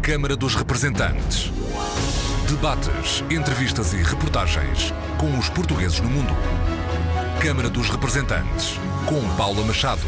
[0.02, 1.52] Câmara dos Representantes.
[2.50, 6.34] Debates, entrevistas e reportagens com os portugueses no mundo.
[7.42, 8.78] Câmara dos Representantes,
[9.08, 10.02] com Paula Machado.